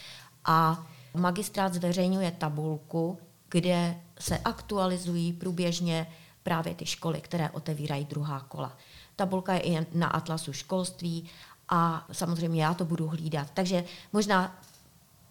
a 0.45 0.87
magistrát 1.15 1.75
zveřejňuje 1.75 2.31
tabulku, 2.31 3.19
kde 3.49 4.01
se 4.19 4.39
aktualizují 4.39 5.33
průběžně 5.33 6.07
právě 6.43 6.75
ty 6.75 6.87
školy, 6.87 7.21
které 7.21 7.51
otevírají 7.51 8.05
druhá 8.05 8.41
kola. 8.41 8.77
Tabulka 9.17 9.55
je 9.55 9.61
i 9.61 9.87
na 9.93 10.07
Atlasu 10.07 10.53
školství 10.53 11.31
a 11.69 12.07
samozřejmě 12.13 12.65
já 12.65 12.75
to 12.75 12.85
budu 12.85 13.09
hlídat. 13.09 13.51
Takže 13.55 13.85
možná 14.13 14.61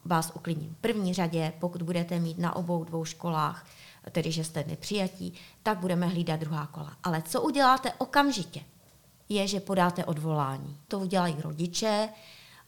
vás 0.05 0.31
uklidním. 0.35 0.75
V 0.75 0.81
první 0.81 1.13
řadě, 1.13 1.53
pokud 1.59 1.81
budete 1.81 2.19
mít 2.19 2.37
na 2.37 2.55
obou 2.55 2.83
dvou 2.83 3.05
školách, 3.05 3.65
tedy 4.11 4.31
že 4.31 4.43
jste 4.43 4.63
nepřijatí, 4.67 5.33
tak 5.63 5.77
budeme 5.77 6.07
hlídat 6.07 6.39
druhá 6.39 6.65
kola. 6.67 6.93
Ale 7.03 7.21
co 7.21 7.41
uděláte 7.41 7.93
okamžitě? 7.93 8.61
je, 9.31 9.47
že 9.47 9.59
podáte 9.59 10.05
odvolání. 10.05 10.77
To 10.87 10.99
udělají 10.99 11.35
rodiče 11.39 12.09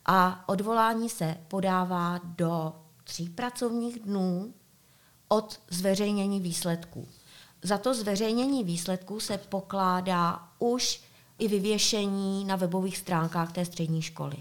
a 0.05 0.49
odvolání 0.49 1.09
se 1.09 1.37
podává 1.47 2.19
do 2.23 2.73
tří 3.03 3.29
pracovních 3.29 3.99
dnů 3.99 4.53
od 5.27 5.59
zveřejnění 5.69 6.39
výsledků. 6.39 7.07
Za 7.63 7.77
to 7.77 7.93
zveřejnění 7.93 8.63
výsledků 8.63 9.19
se 9.19 9.37
pokládá 9.37 10.47
už 10.59 11.01
i 11.39 11.47
vyvěšení 11.47 12.45
na 12.45 12.55
webových 12.55 12.97
stránkách 12.97 13.51
té 13.51 13.65
střední 13.65 14.01
školy. 14.01 14.35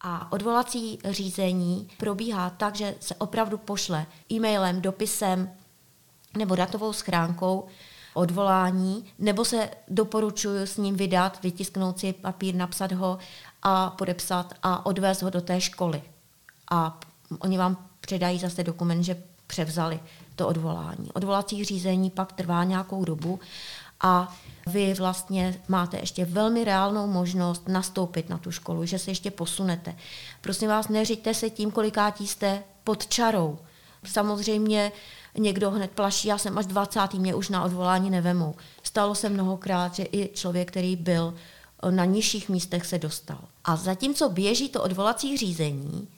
A 0.00 0.32
odvolací 0.32 0.98
řízení 1.10 1.88
probíhá 1.98 2.50
tak, 2.50 2.76
že 2.76 2.94
se 3.00 3.14
opravdu 3.14 3.58
pošle 3.58 4.06
e-mailem, 4.32 4.80
dopisem 4.80 5.50
nebo 6.36 6.56
datovou 6.56 6.92
schránkou 6.92 7.66
odvolání, 8.14 9.04
nebo 9.18 9.44
se 9.44 9.70
doporučuji 9.88 10.66
s 10.66 10.76
ním 10.76 10.96
vydat, 10.96 11.42
vytisknout 11.42 11.98
si 11.98 12.12
papír, 12.12 12.54
napsat 12.54 12.92
ho 12.92 13.18
a 13.62 13.90
podepsat 13.90 14.54
a 14.62 14.86
odvést 14.86 15.22
ho 15.22 15.30
do 15.30 15.40
té 15.40 15.60
školy. 15.60 16.02
A 16.70 17.00
oni 17.38 17.58
vám 17.58 17.88
předají 18.00 18.38
zase 18.38 18.64
dokument, 18.64 19.02
že 19.02 19.22
převzali 19.52 20.00
to 20.36 20.48
odvolání. 20.48 21.12
Odvolací 21.14 21.64
řízení 21.64 22.10
pak 22.10 22.32
trvá 22.32 22.64
nějakou 22.64 23.04
dobu 23.04 23.40
a 24.00 24.36
vy 24.66 24.94
vlastně 24.94 25.60
máte 25.68 25.98
ještě 25.98 26.24
velmi 26.24 26.64
reálnou 26.64 27.06
možnost 27.06 27.68
nastoupit 27.68 28.28
na 28.28 28.38
tu 28.38 28.50
školu, 28.50 28.86
že 28.86 28.98
se 28.98 29.10
ještě 29.10 29.30
posunete. 29.30 29.96
Prosím 30.40 30.68
vás, 30.68 30.88
neřiďte 30.88 31.34
se 31.34 31.50
tím, 31.50 31.70
kolikátí 31.70 32.26
jste 32.26 32.62
pod 32.84 33.06
čarou. 33.06 33.58
Samozřejmě 34.04 34.92
někdo 35.38 35.70
hned 35.70 35.90
plaší, 35.90 36.28
já 36.28 36.38
jsem 36.38 36.58
až 36.58 36.66
20. 36.66 37.14
mě 37.14 37.34
už 37.34 37.48
na 37.48 37.64
odvolání 37.64 38.10
nevemou. 38.10 38.54
Stalo 38.82 39.14
se 39.14 39.28
mnohokrát, 39.28 39.94
že 39.94 40.06
i 40.12 40.30
člověk, 40.34 40.70
který 40.70 40.96
byl 40.96 41.34
na 41.90 42.04
nižších 42.04 42.48
místech, 42.48 42.86
se 42.86 42.98
dostal. 42.98 43.38
A 43.64 43.76
zatímco 43.76 44.28
běží 44.28 44.68
to 44.68 44.82
odvolací 44.82 45.36
řízení, 45.36 46.08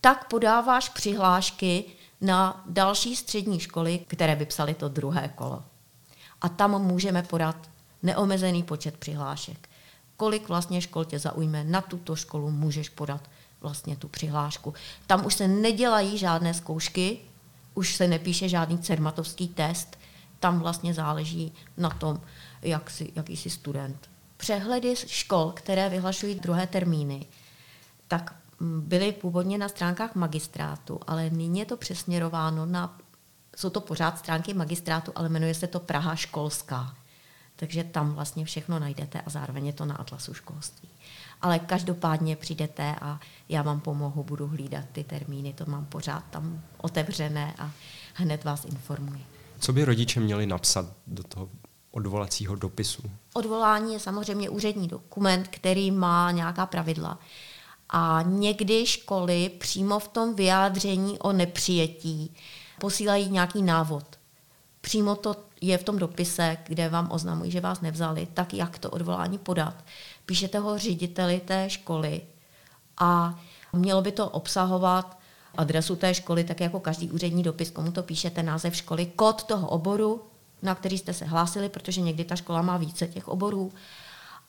tak 0.00 0.28
podáváš 0.28 0.88
přihlášky 0.88 1.84
na 2.20 2.64
další 2.66 3.16
střední 3.16 3.60
školy, 3.60 3.98
které 4.06 4.36
by 4.36 4.46
psali 4.46 4.74
to 4.74 4.88
druhé 4.88 5.28
kolo. 5.28 5.62
A 6.40 6.48
tam 6.48 6.82
můžeme 6.82 7.22
podat 7.22 7.70
neomezený 8.02 8.62
počet 8.62 8.96
přihlášek. 8.96 9.68
Kolik 10.16 10.48
vlastně 10.48 10.80
škol 10.80 11.04
tě 11.04 11.18
zaujme, 11.18 11.64
na 11.64 11.80
tuto 11.80 12.16
školu 12.16 12.50
můžeš 12.50 12.88
podat 12.88 13.30
vlastně 13.60 13.96
tu 13.96 14.08
přihlášku. 14.08 14.74
Tam 15.06 15.26
už 15.26 15.34
se 15.34 15.48
nedělají 15.48 16.18
žádné 16.18 16.54
zkoušky, 16.54 17.18
už 17.74 17.96
se 17.96 18.08
nepíše 18.08 18.48
žádný 18.48 18.78
cermatovský 18.78 19.48
test, 19.48 19.98
tam 20.40 20.58
vlastně 20.60 20.94
záleží 20.94 21.52
na 21.76 21.90
tom, 21.90 22.20
jak 22.62 22.90
jsi, 22.90 23.12
jaký 23.14 23.36
jsi 23.36 23.50
student. 23.50 24.10
Přehledy 24.36 24.94
škol, 25.06 25.52
které 25.56 25.88
vyhlašují 25.88 26.34
druhé 26.34 26.66
termíny, 26.66 27.26
tak 28.08 28.34
byly 28.60 29.12
původně 29.12 29.58
na 29.58 29.68
stránkách 29.68 30.14
magistrátu, 30.14 31.00
ale 31.06 31.30
nyní 31.30 31.58
je 31.58 31.66
to 31.66 31.76
přesměrováno 31.76 32.66
na, 32.66 32.98
jsou 33.56 33.70
to 33.70 33.80
pořád 33.80 34.18
stránky 34.18 34.54
magistrátu, 34.54 35.12
ale 35.14 35.28
jmenuje 35.28 35.54
se 35.54 35.66
to 35.66 35.80
Praha 35.80 36.14
školská. 36.16 36.94
Takže 37.56 37.84
tam 37.84 38.12
vlastně 38.12 38.44
všechno 38.44 38.78
najdete 38.78 39.20
a 39.20 39.30
zároveň 39.30 39.66
je 39.66 39.72
to 39.72 39.84
na 39.84 39.94
Atlasu 39.94 40.34
školství. 40.34 40.88
Ale 41.42 41.58
každopádně 41.58 42.36
přijdete 42.36 42.94
a 43.00 43.20
já 43.48 43.62
vám 43.62 43.80
pomohu, 43.80 44.24
budu 44.24 44.46
hlídat 44.46 44.84
ty 44.92 45.04
termíny, 45.04 45.52
to 45.52 45.64
mám 45.66 45.84
pořád 45.84 46.24
tam 46.30 46.62
otevřené 46.76 47.54
a 47.58 47.70
hned 48.14 48.44
vás 48.44 48.64
informuji. 48.64 49.24
Co 49.58 49.72
by 49.72 49.84
rodiče 49.84 50.20
měli 50.20 50.46
napsat 50.46 50.86
do 51.06 51.22
toho 51.22 51.48
odvolacího 51.90 52.56
dopisu? 52.56 53.02
Odvolání 53.34 53.92
je 53.92 54.00
samozřejmě 54.00 54.50
úřední 54.50 54.88
dokument, 54.88 55.48
který 55.48 55.90
má 55.90 56.30
nějaká 56.30 56.66
pravidla. 56.66 57.18
A 57.90 58.22
někdy 58.26 58.86
školy 58.86 59.48
přímo 59.48 59.98
v 59.98 60.08
tom 60.08 60.34
vyjádření 60.34 61.18
o 61.18 61.32
nepřijetí 61.32 62.34
posílají 62.80 63.28
nějaký 63.28 63.62
návod. 63.62 64.04
Přímo 64.80 65.16
to 65.16 65.36
je 65.60 65.78
v 65.78 65.84
tom 65.84 65.98
dopise, 65.98 66.56
kde 66.64 66.88
vám 66.88 67.08
oznamují, 67.10 67.50
že 67.50 67.60
vás 67.60 67.80
nevzali, 67.80 68.28
tak 68.34 68.54
jak 68.54 68.78
to 68.78 68.90
odvolání 68.90 69.38
podat. 69.38 69.74
Píšete 70.26 70.58
ho 70.58 70.78
řediteli 70.78 71.40
té 71.40 71.70
školy 71.70 72.22
a 72.98 73.40
mělo 73.72 74.02
by 74.02 74.12
to 74.12 74.28
obsahovat 74.28 75.18
adresu 75.54 75.96
té 75.96 76.14
školy, 76.14 76.44
tak 76.44 76.60
jako 76.60 76.80
každý 76.80 77.10
úřední 77.10 77.42
dopis, 77.42 77.70
komu 77.70 77.92
to 77.92 78.02
píšete, 78.02 78.42
název 78.42 78.76
školy, 78.76 79.06
kód 79.06 79.42
toho 79.42 79.68
oboru, 79.68 80.22
na 80.62 80.74
který 80.74 80.98
jste 80.98 81.14
se 81.14 81.24
hlásili, 81.24 81.68
protože 81.68 82.00
někdy 82.00 82.24
ta 82.24 82.36
škola 82.36 82.62
má 82.62 82.76
více 82.76 83.06
těch 83.06 83.28
oborů. 83.28 83.72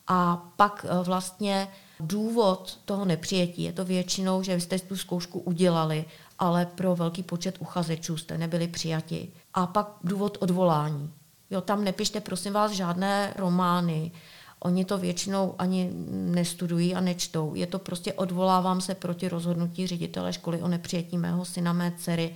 A 0.08 0.46
pak 0.56 0.86
e, 0.90 1.04
vlastně 1.04 1.68
důvod 2.00 2.80
toho 2.86 3.06
nepřijetí 3.06 3.64
je 3.64 3.74
to 3.74 3.86
většinou, 3.86 4.44
že 4.44 4.60
jste 4.60 4.80
tu 4.80 4.98
zkoušku 4.98 5.40
udělali, 5.40 6.06
ale 6.40 6.66
pro 6.66 6.96
velký 6.96 7.24
počet 7.24 7.56
uchazečů 7.60 8.18
jste 8.18 8.38
nebyli 8.38 8.68
přijati. 8.68 9.32
A 9.54 9.68
pak 9.68 9.88
důvod 10.04 10.38
odvolání. 10.40 11.14
Jo, 11.50 11.62
tam 11.62 11.84
nepište, 11.84 12.22
prosím 12.22 12.54
vás, 12.54 12.72
žádné 12.72 13.34
romány, 13.38 14.12
Oni 14.60 14.86
to 14.86 14.98
většinou 14.98 15.56
ani 15.58 15.92
nestudují 16.10 16.96
a 16.96 17.02
nečtou. 17.02 17.56
Je 17.56 17.68
to 17.68 17.80
prostě 17.80 18.14
odvolávám 18.14 18.82
se 18.82 18.96
proti 18.96 19.30
rozhodnutí 19.30 19.88
ředitele 19.88 20.34
školy 20.34 20.62
o 20.62 20.68
nepřijetí 20.68 21.18
mého 21.18 21.46
syna, 21.46 21.74
mé 21.74 21.94
dcery 21.98 22.36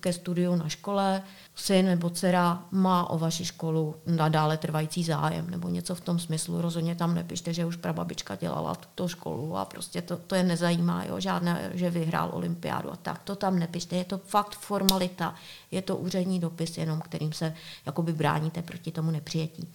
ke 0.00 0.12
studiu 0.12 0.56
na 0.56 0.68
škole. 0.68 1.22
Syn 1.54 1.86
nebo 1.86 2.10
dcera 2.10 2.64
má 2.70 3.10
o 3.10 3.18
vaši 3.18 3.44
školu 3.44 3.96
nadále 4.06 4.56
trvající 4.56 5.04
zájem 5.04 5.50
nebo 5.50 5.68
něco 5.68 5.94
v 5.94 6.00
tom 6.00 6.18
smyslu. 6.18 6.60
Rozhodně 6.60 6.94
tam 6.94 7.14
nepište, 7.14 7.52
že 7.52 7.66
už 7.66 7.76
prababička 7.76 8.36
dělala 8.36 8.74
tuto 8.74 9.08
školu 9.08 9.56
a 9.56 9.64
prostě 9.64 10.02
to, 10.02 10.16
to 10.16 10.34
je 10.34 10.42
nezajímá, 10.42 11.04
jo? 11.04 11.20
žádné, 11.20 11.70
že 11.74 11.90
vyhrál 11.90 12.30
olympiádu 12.32 12.92
a 12.92 12.96
tak. 12.96 13.22
To 13.22 13.36
tam 13.36 13.58
nepište. 13.58 13.96
Je 13.96 14.04
to 14.04 14.18
fakt 14.18 14.56
formalita. 14.56 15.34
Je 15.70 15.82
to 15.82 15.96
úřední 15.96 16.40
dopis, 16.40 16.78
jenom 16.78 17.00
kterým 17.00 17.32
se 17.32 17.54
jakoby 17.86 18.12
bráníte 18.12 18.62
proti 18.62 18.92
tomu 18.92 19.10
nepřijetí. 19.10 19.68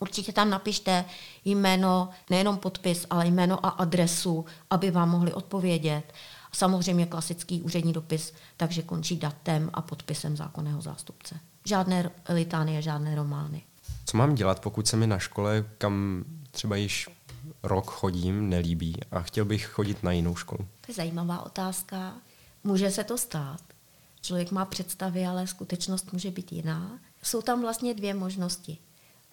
Určitě 0.00 0.32
tam 0.32 0.50
napište 0.50 1.04
jméno, 1.44 2.08
nejenom 2.30 2.56
podpis, 2.56 3.06
ale 3.10 3.26
jméno 3.26 3.66
a 3.66 3.68
adresu, 3.68 4.44
aby 4.70 4.90
vám 4.90 5.10
mohli 5.10 5.32
odpovědět. 5.32 6.12
Samozřejmě 6.54 7.06
klasický 7.06 7.62
úřední 7.62 7.92
dopis, 7.92 8.32
takže 8.56 8.82
končí 8.82 9.16
datem 9.16 9.70
a 9.74 9.82
podpisem 9.82 10.36
zákonného 10.36 10.82
zástupce. 10.82 11.40
Žádné 11.66 12.10
litánie, 12.28 12.82
žádné 12.82 13.14
romány. 13.14 13.62
Co 14.04 14.16
mám 14.16 14.34
dělat, 14.34 14.60
pokud 14.60 14.88
se 14.88 14.96
mi 14.96 15.06
na 15.06 15.18
škole, 15.18 15.64
kam 15.78 16.24
třeba 16.50 16.76
již 16.76 17.08
rok 17.62 17.90
chodím, 17.90 18.48
nelíbí 18.48 18.96
a 19.10 19.20
chtěl 19.20 19.44
bych 19.44 19.66
chodit 19.66 20.02
na 20.02 20.12
jinou 20.12 20.36
školu? 20.36 20.58
To 20.58 20.86
je 20.88 20.94
zajímavá 20.94 21.46
otázka. 21.46 22.14
Může 22.64 22.90
se 22.90 23.04
to 23.04 23.18
stát. 23.18 23.60
Člověk 24.20 24.50
má 24.50 24.64
představy, 24.64 25.26
ale 25.26 25.46
skutečnost 25.46 26.12
může 26.12 26.30
být 26.30 26.52
jiná. 26.52 26.98
Jsou 27.22 27.42
tam 27.42 27.60
vlastně 27.62 27.94
dvě 27.94 28.14
možnosti 28.14 28.78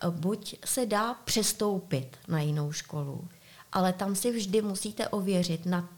buď 0.10 0.56
se 0.66 0.86
dá 0.86 1.14
přestoupit 1.14 2.18
na 2.28 2.42
jinou 2.42 2.72
školu, 2.72 3.28
ale 3.72 3.94
tam 3.94 4.16
si 4.16 4.32
vždy 4.32 4.62
musíte 4.62 5.08
ověřit 5.08 5.66
na 5.66 5.90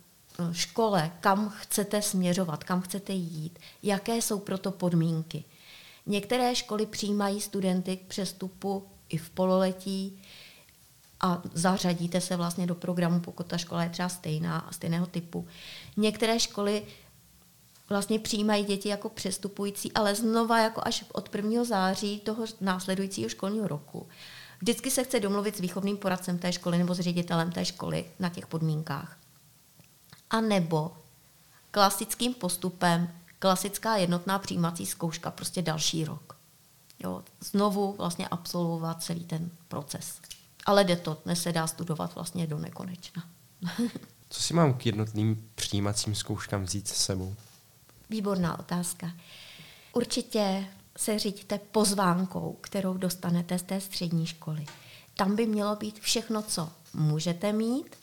škole, 0.52 1.12
kam 1.20 1.50
chcete 1.50 2.02
směřovat, 2.02 2.64
kam 2.64 2.82
chcete 2.82 3.14
jít, 3.14 3.60
jaké 3.84 4.16
jsou 4.16 4.40
proto 4.40 4.72
podmínky. 4.72 5.44
Některé 6.06 6.56
školy 6.56 6.86
přijímají 6.86 7.42
studenty 7.42 7.98
k 7.98 8.02
přestupu 8.02 8.88
i 9.10 9.18
v 9.18 9.30
pololetí 9.30 10.22
a 11.22 11.42
zařadíte 11.54 12.22
se 12.22 12.36
vlastně 12.36 12.68
do 12.68 12.76
programu, 12.76 13.20
pokud 13.20 13.48
ta 13.48 13.58
škola 13.58 13.84
je 13.84 13.90
třeba 13.90 14.10
stejná 14.10 14.60
a 14.60 14.72
stejného 14.72 15.06
typu. 15.06 15.48
Některé 15.98 16.40
školy 16.40 16.84
vlastně 17.90 18.20
přijímají 18.20 18.66
děti 18.66 18.90
jako 18.90 19.10
přestupující, 19.10 19.92
ale 19.92 20.16
znova 20.16 20.60
jako 20.60 20.82
až 20.86 21.06
od 21.12 21.36
1. 21.36 21.64
září 21.64 22.20
toho 22.20 22.46
následujícího 22.62 23.30
školního 23.30 23.68
roku. 23.68 24.08
Vždycky 24.62 24.92
se 24.92 25.04
chce 25.04 25.20
domluvit 25.20 25.58
s 25.58 25.60
výchovným 25.60 25.98
poradcem 25.98 26.38
té 26.38 26.54
školy 26.54 26.78
nebo 26.78 26.94
s 26.94 27.00
ředitelem 27.00 27.52
té 27.52 27.66
školy 27.66 28.06
na 28.20 28.30
těch 28.30 28.48
podmínkách. 28.48 29.21
A 30.32 30.42
nebo 30.42 30.98
klasickým 31.72 32.34
postupem, 32.34 33.10
klasická 33.40 33.96
jednotná 33.96 34.40
přijímací 34.40 34.86
zkouška, 34.86 35.32
prostě 35.32 35.62
další 35.62 36.06
rok. 36.06 36.38
Jo, 37.04 37.24
znovu 37.40 37.94
vlastně 37.98 38.28
absolvovat 38.28 39.04
celý 39.04 39.26
ten 39.26 39.52
proces. 39.68 40.22
Ale 40.66 40.84
jde 40.84 40.96
to, 40.96 41.18
dnes 41.26 41.42
se 41.42 41.52
dá 41.52 41.68
studovat 41.68 42.16
vlastně 42.16 42.48
do 42.48 42.58
nekonečna. 42.58 43.24
Co 44.30 44.42
si 44.42 44.54
mám 44.54 44.74
k 44.74 44.86
jednotným 44.86 45.50
přijímacím 45.56 46.16
zkouškám 46.16 46.64
vzít 46.64 46.88
s 46.88 46.94
sebou? 46.94 47.36
Výborná 48.10 48.60
otázka. 48.60 49.12
Určitě 49.94 50.66
se 50.98 51.20
říďte 51.20 51.60
pozvánkou, 51.60 52.58
kterou 52.62 52.94
dostanete 52.94 53.60
z 53.60 53.64
té 53.64 53.82
střední 53.82 54.26
školy. 54.26 54.66
Tam 55.14 55.36
by 55.36 55.48
mělo 55.48 55.76
být 55.76 56.00
všechno, 56.00 56.42
co 56.42 56.70
můžete 56.94 57.54
mít, 57.54 57.96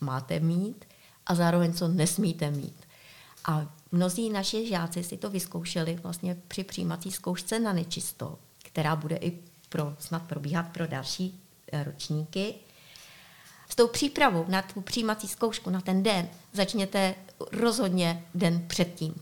máte 0.00 0.40
mít 0.40 0.84
a 1.28 1.34
zároveň 1.34 1.72
co 1.72 1.88
nesmíte 1.88 2.50
mít. 2.50 2.88
A 3.44 3.66
mnozí 3.92 4.30
naši 4.30 4.68
žáci 4.68 5.04
si 5.04 5.16
to 5.16 5.30
vyzkoušeli 5.30 5.98
vlastně 6.02 6.36
při 6.48 6.64
přijímací 6.64 7.10
zkoušce 7.10 7.60
na 7.60 7.72
nečisto, 7.72 8.38
která 8.62 8.96
bude 8.96 9.16
i 9.16 9.38
pro, 9.68 9.96
snad 9.98 10.22
probíhat 10.22 10.62
pro 10.62 10.86
další 10.86 11.40
eh, 11.72 11.84
ročníky. 11.84 12.54
S 13.68 13.74
tou 13.74 13.88
přípravou 13.88 14.44
na 14.48 14.62
tu 14.62 14.80
přijímací 14.80 15.28
zkoušku 15.28 15.70
na 15.70 15.80
ten 15.80 16.02
den 16.02 16.28
začněte 16.52 17.14
rozhodně 17.52 18.24
den 18.34 18.64
předtím. 18.68 19.14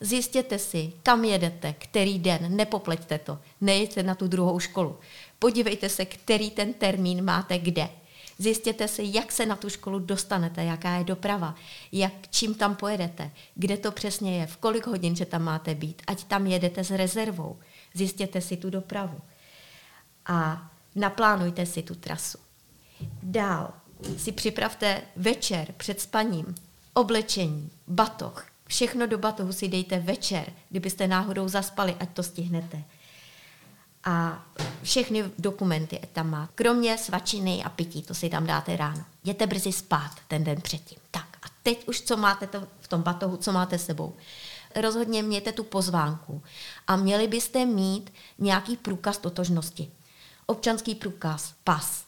Zjistěte 0.00 0.58
si, 0.58 0.92
kam 1.02 1.24
jedete, 1.24 1.72
který 1.72 2.18
den, 2.18 2.56
nepopleťte 2.56 3.18
to, 3.18 3.38
nejděte 3.60 4.02
na 4.02 4.14
tu 4.14 4.28
druhou 4.28 4.60
školu. 4.60 4.98
Podívejte 5.38 5.88
se, 5.88 6.04
který 6.04 6.50
ten 6.50 6.74
termín 6.74 7.24
máte 7.24 7.58
kde. 7.58 7.88
Zjistěte 8.38 8.88
si, 8.88 9.02
jak 9.06 9.32
se 9.32 9.46
na 9.46 9.56
tu 9.56 9.68
školu 9.68 9.98
dostanete, 9.98 10.64
jaká 10.64 10.94
je 10.94 11.04
doprava, 11.04 11.54
jak, 11.92 12.12
čím 12.30 12.54
tam 12.54 12.76
pojedete, 12.76 13.30
kde 13.54 13.76
to 13.76 13.92
přesně 13.92 14.38
je, 14.38 14.46
v 14.46 14.56
kolik 14.56 14.86
hodin, 14.86 15.16
že 15.16 15.26
tam 15.26 15.42
máte 15.42 15.74
být, 15.74 16.02
ať 16.06 16.24
tam 16.24 16.46
jedete 16.46 16.84
s 16.84 16.90
rezervou. 16.90 17.58
Zjistěte 17.94 18.40
si 18.40 18.56
tu 18.56 18.70
dopravu 18.70 19.20
a 20.26 20.70
naplánujte 20.94 21.66
si 21.66 21.82
tu 21.82 21.94
trasu. 21.94 22.38
Dál 23.22 23.72
si 24.16 24.32
připravte 24.32 25.02
večer 25.16 25.72
před 25.76 26.00
spaním 26.00 26.54
oblečení, 26.94 27.70
batoh, 27.86 28.46
všechno 28.66 29.06
do 29.06 29.18
batohu 29.18 29.52
si 29.52 29.68
dejte 29.68 29.98
večer, 29.98 30.52
kdybyste 30.68 31.08
náhodou 31.08 31.48
zaspali, 31.48 31.96
ať 32.00 32.10
to 32.10 32.22
stihnete. 32.22 32.84
A 34.04 34.44
všechny 34.82 35.24
dokumenty 35.38 36.00
tam 36.12 36.30
má. 36.30 36.48
Kromě 36.54 36.98
svačiny 36.98 37.64
a 37.64 37.68
pití, 37.68 38.02
to 38.02 38.14
si 38.14 38.30
tam 38.30 38.46
dáte 38.46 38.76
ráno. 38.76 39.04
Jděte 39.24 39.46
brzy 39.46 39.72
spát 39.72 40.10
ten 40.28 40.44
den 40.44 40.60
předtím. 40.60 40.98
Tak 41.10 41.26
a 41.42 41.46
teď 41.62 41.88
už 41.88 42.00
co 42.00 42.16
máte 42.16 42.46
to 42.46 42.66
v 42.80 42.88
tom 42.88 43.02
batohu, 43.02 43.36
co 43.36 43.52
máte 43.52 43.78
sebou. 43.78 44.14
Rozhodně 44.80 45.22
mějte 45.22 45.52
tu 45.52 45.64
pozvánku 45.64 46.42
a 46.86 46.96
měli 46.96 47.28
byste 47.28 47.66
mít 47.66 48.12
nějaký 48.38 48.76
průkaz 48.76 49.18
totožnosti. 49.18 49.90
Občanský 50.46 50.94
průkaz, 50.94 51.54
pas, 51.64 52.04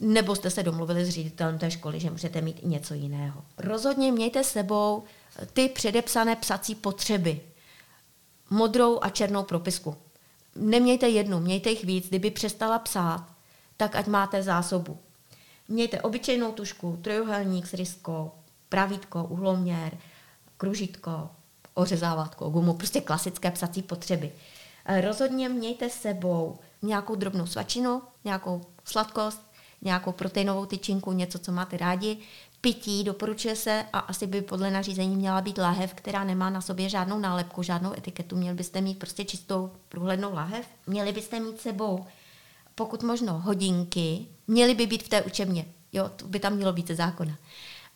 nebo 0.00 0.36
jste 0.36 0.50
se 0.50 0.62
domluvili 0.62 1.04
s 1.04 1.10
ředitelem 1.10 1.58
té 1.58 1.70
školy, 1.70 2.00
že 2.00 2.10
můžete 2.10 2.40
mít 2.40 2.60
i 2.62 2.66
něco 2.66 2.94
jiného. 2.94 3.44
Rozhodně 3.58 4.12
mějte 4.12 4.44
sebou 4.44 5.04
ty 5.52 5.68
předepsané 5.68 6.36
psací 6.36 6.74
potřeby. 6.74 7.40
Modrou 8.50 8.98
a 9.02 9.08
černou 9.08 9.42
propisku. 9.42 9.96
Nemějte 10.56 11.08
jednu, 11.08 11.40
mějte 11.40 11.70
jich 11.70 11.84
víc. 11.84 12.08
Kdyby 12.08 12.30
přestala 12.30 12.78
psát, 12.78 13.26
tak 13.76 13.96
ať 13.96 14.06
máte 14.06 14.42
zásobu. 14.42 14.98
Mějte 15.68 16.00
obyčejnou 16.00 16.52
tušku, 16.52 16.98
trojuhelník 17.02 17.66
s 17.66 17.74
ryskou, 17.74 18.30
pravítko, 18.68 19.24
uhloměr, 19.24 19.98
kružítko, 20.56 21.30
ořezávátko, 21.74 22.50
gumu, 22.50 22.74
prostě 22.74 23.00
klasické 23.00 23.50
psací 23.50 23.82
potřeby. 23.82 24.32
Rozhodně 25.00 25.48
mějte 25.48 25.90
sebou 25.90 26.58
nějakou 26.82 27.14
drobnou 27.14 27.46
svačinu, 27.46 28.02
nějakou 28.24 28.62
sladkost, 28.84 29.42
nějakou 29.82 30.12
proteinovou 30.12 30.66
tyčinku, 30.66 31.12
něco, 31.12 31.38
co 31.38 31.52
máte 31.52 31.76
rádi. 31.76 32.18
Pití 32.62 33.04
doporučuje 33.04 33.56
se 33.56 33.84
a 33.92 33.98
asi 33.98 34.26
by 34.26 34.42
podle 34.42 34.70
nařízení 34.70 35.16
měla 35.16 35.40
být 35.40 35.58
láhev, 35.58 35.94
která 35.94 36.24
nemá 36.24 36.50
na 36.50 36.60
sobě 36.60 36.88
žádnou 36.88 37.18
nálepku, 37.18 37.62
žádnou 37.62 37.92
etiketu. 37.98 38.36
Měli 38.36 38.56
byste 38.56 38.80
mít 38.80 38.98
prostě 38.98 39.24
čistou 39.24 39.70
průhlednou 39.88 40.34
láhev. 40.34 40.66
Měli 40.86 41.12
byste 41.12 41.40
mít 41.40 41.60
sebou 41.60 42.06
pokud 42.74 43.02
možno 43.02 43.38
hodinky, 43.38 44.26
měly 44.46 44.74
by 44.74 44.86
být 44.86 45.02
v 45.02 45.08
té 45.08 45.22
učebně. 45.22 45.64
Jo, 45.92 46.10
to 46.16 46.26
by 46.26 46.40
tam 46.40 46.52
mělo 46.52 46.72
být 46.72 46.88
ze 46.88 46.94
zákona. 46.94 47.38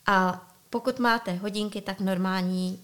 A 0.05 0.47
pokud 0.69 0.99
máte 0.99 1.33
hodinky, 1.33 1.81
tak 1.81 1.99
normální 1.99 2.79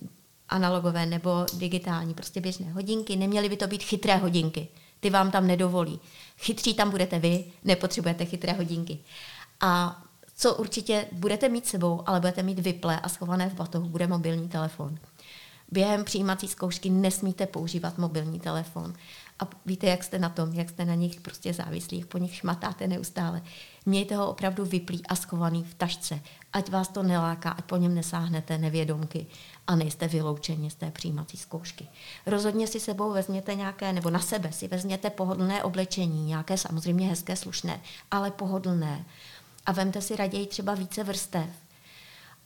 analogové 0.50 1.06
nebo 1.06 1.46
digitální, 1.54 2.14
prostě 2.14 2.42
běžné 2.42 2.72
hodinky, 2.72 3.16
neměly 3.16 3.50
by 3.50 3.58
to 3.58 3.68
být 3.68 3.84
chytré 3.84 4.16
hodinky 4.18 4.68
ty 5.04 5.10
vám 5.10 5.32
tam 5.32 5.48
nedovolí. 5.48 6.00
Chytří 6.38 6.74
tam 6.74 6.90
budete 6.90 7.20
vy, 7.20 7.46
nepotřebujete 7.64 8.26
chytré 8.26 8.54
hodinky. 8.54 9.00
A 9.62 10.04
co 10.44 10.56
určitě 10.56 11.06
budete 11.12 11.50
mít 11.50 11.68
sebou, 11.68 12.04
ale 12.06 12.20
budete 12.20 12.44
mít 12.44 12.60
vyple 12.60 13.00
a 13.00 13.10
schované 13.10 13.50
v 13.50 13.54
batohu, 13.54 13.90
bude 13.90 14.08
mobilní 14.08 14.50
telefon. 14.50 14.98
Během 15.72 16.04
přijímací 16.04 16.48
zkoušky 16.48 16.90
nesmíte 16.90 17.48
používat 17.48 17.98
mobilní 17.98 18.40
telefon. 18.40 18.94
A 19.40 19.48
víte, 19.66 19.88
jak 19.88 20.04
jste 20.04 20.20
na 20.20 20.30
tom, 20.30 20.54
jak 20.54 20.70
jste 20.70 20.86
na 20.86 20.96
nich 20.96 21.22
prostě 21.22 21.54
závislí, 21.54 22.06
po 22.06 22.18
nich 22.18 22.36
šmatáte 22.36 22.88
neustále. 22.88 23.42
Mějte 23.86 24.16
ho 24.16 24.30
opravdu 24.30 24.66
vyplý 24.66 25.06
a 25.06 25.16
schovaný 25.16 25.64
v 25.64 25.74
tašce, 25.74 26.20
ať 26.54 26.70
vás 26.70 26.88
to 26.88 27.04
neláká, 27.04 27.50
ať 27.50 27.66
po 27.66 27.78
něm 27.78 27.96
nesáhnete 27.96 28.58
nevědomky 28.58 29.28
a 29.68 29.76
nejste 29.76 30.08
vyloučeni 30.08 30.70
z 30.70 30.76
té 30.76 30.92
přijímací 30.92 31.38
zkoušky. 31.38 31.88
Rozhodně 32.26 32.68
si 32.68 32.80
sebou 32.80 33.12
vezměte 33.12 33.56
nějaké, 33.56 33.94
nebo 33.94 34.10
na 34.10 34.20
sebe 34.20 34.52
si 34.52 34.68
vezměte 34.68 35.10
pohodlné 35.10 35.64
oblečení, 35.64 36.26
nějaké 36.26 36.58
samozřejmě 36.58 37.08
hezké, 37.08 37.36
slušné, 37.36 37.82
ale 38.12 38.32
pohodlné. 38.32 39.06
A 39.66 39.72
vemte 39.72 40.02
si 40.02 40.16
raději 40.16 40.48
třeba 40.48 40.74
více 40.74 41.04
vrstev, 41.04 41.50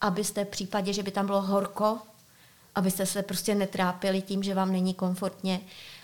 abyste 0.00 0.44
v 0.44 0.48
případě, 0.48 0.92
že 0.92 1.02
by 1.02 1.10
tam 1.10 1.26
bylo 1.26 1.42
horko, 1.42 1.98
abyste 2.74 3.06
se 3.06 3.22
prostě 3.22 3.54
netrápili 3.54 4.22
tím, 4.22 4.42
že 4.42 4.54
vám 4.54 4.72
není 4.72 4.94
komfortně, 4.94 5.60